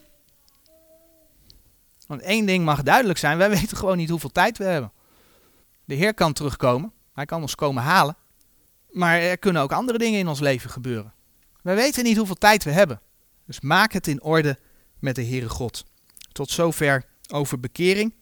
Want 2.06 2.20
één 2.20 2.46
ding 2.46 2.64
mag 2.64 2.82
duidelijk 2.82 3.18
zijn, 3.18 3.38
wij 3.38 3.50
weten 3.60 3.76
gewoon 3.76 3.96
niet 3.96 4.10
hoeveel 4.10 4.32
tijd 4.32 4.58
we 4.58 4.64
hebben. 4.64 4.92
De 5.84 5.94
Heer 5.94 6.14
kan 6.14 6.32
terugkomen, 6.32 6.92
hij 7.12 7.24
kan 7.24 7.40
ons 7.40 7.54
komen 7.54 7.82
halen. 7.82 8.16
Maar 8.90 9.18
er 9.20 9.38
kunnen 9.38 9.62
ook 9.62 9.72
andere 9.72 9.98
dingen 9.98 10.18
in 10.18 10.28
ons 10.28 10.40
leven 10.40 10.70
gebeuren. 10.70 11.14
Wij 11.62 11.74
weten 11.74 12.04
niet 12.04 12.16
hoeveel 12.16 12.34
tijd 12.34 12.64
we 12.64 12.70
hebben. 12.70 13.00
Dus 13.46 13.60
maak 13.60 13.92
het 13.92 14.06
in 14.06 14.22
orde 14.22 14.58
met 14.98 15.14
de 15.14 15.24
Heere 15.24 15.48
God. 15.48 15.84
Tot 16.32 16.50
zover 16.50 17.04
over 17.32 17.60
bekering. 17.60 18.14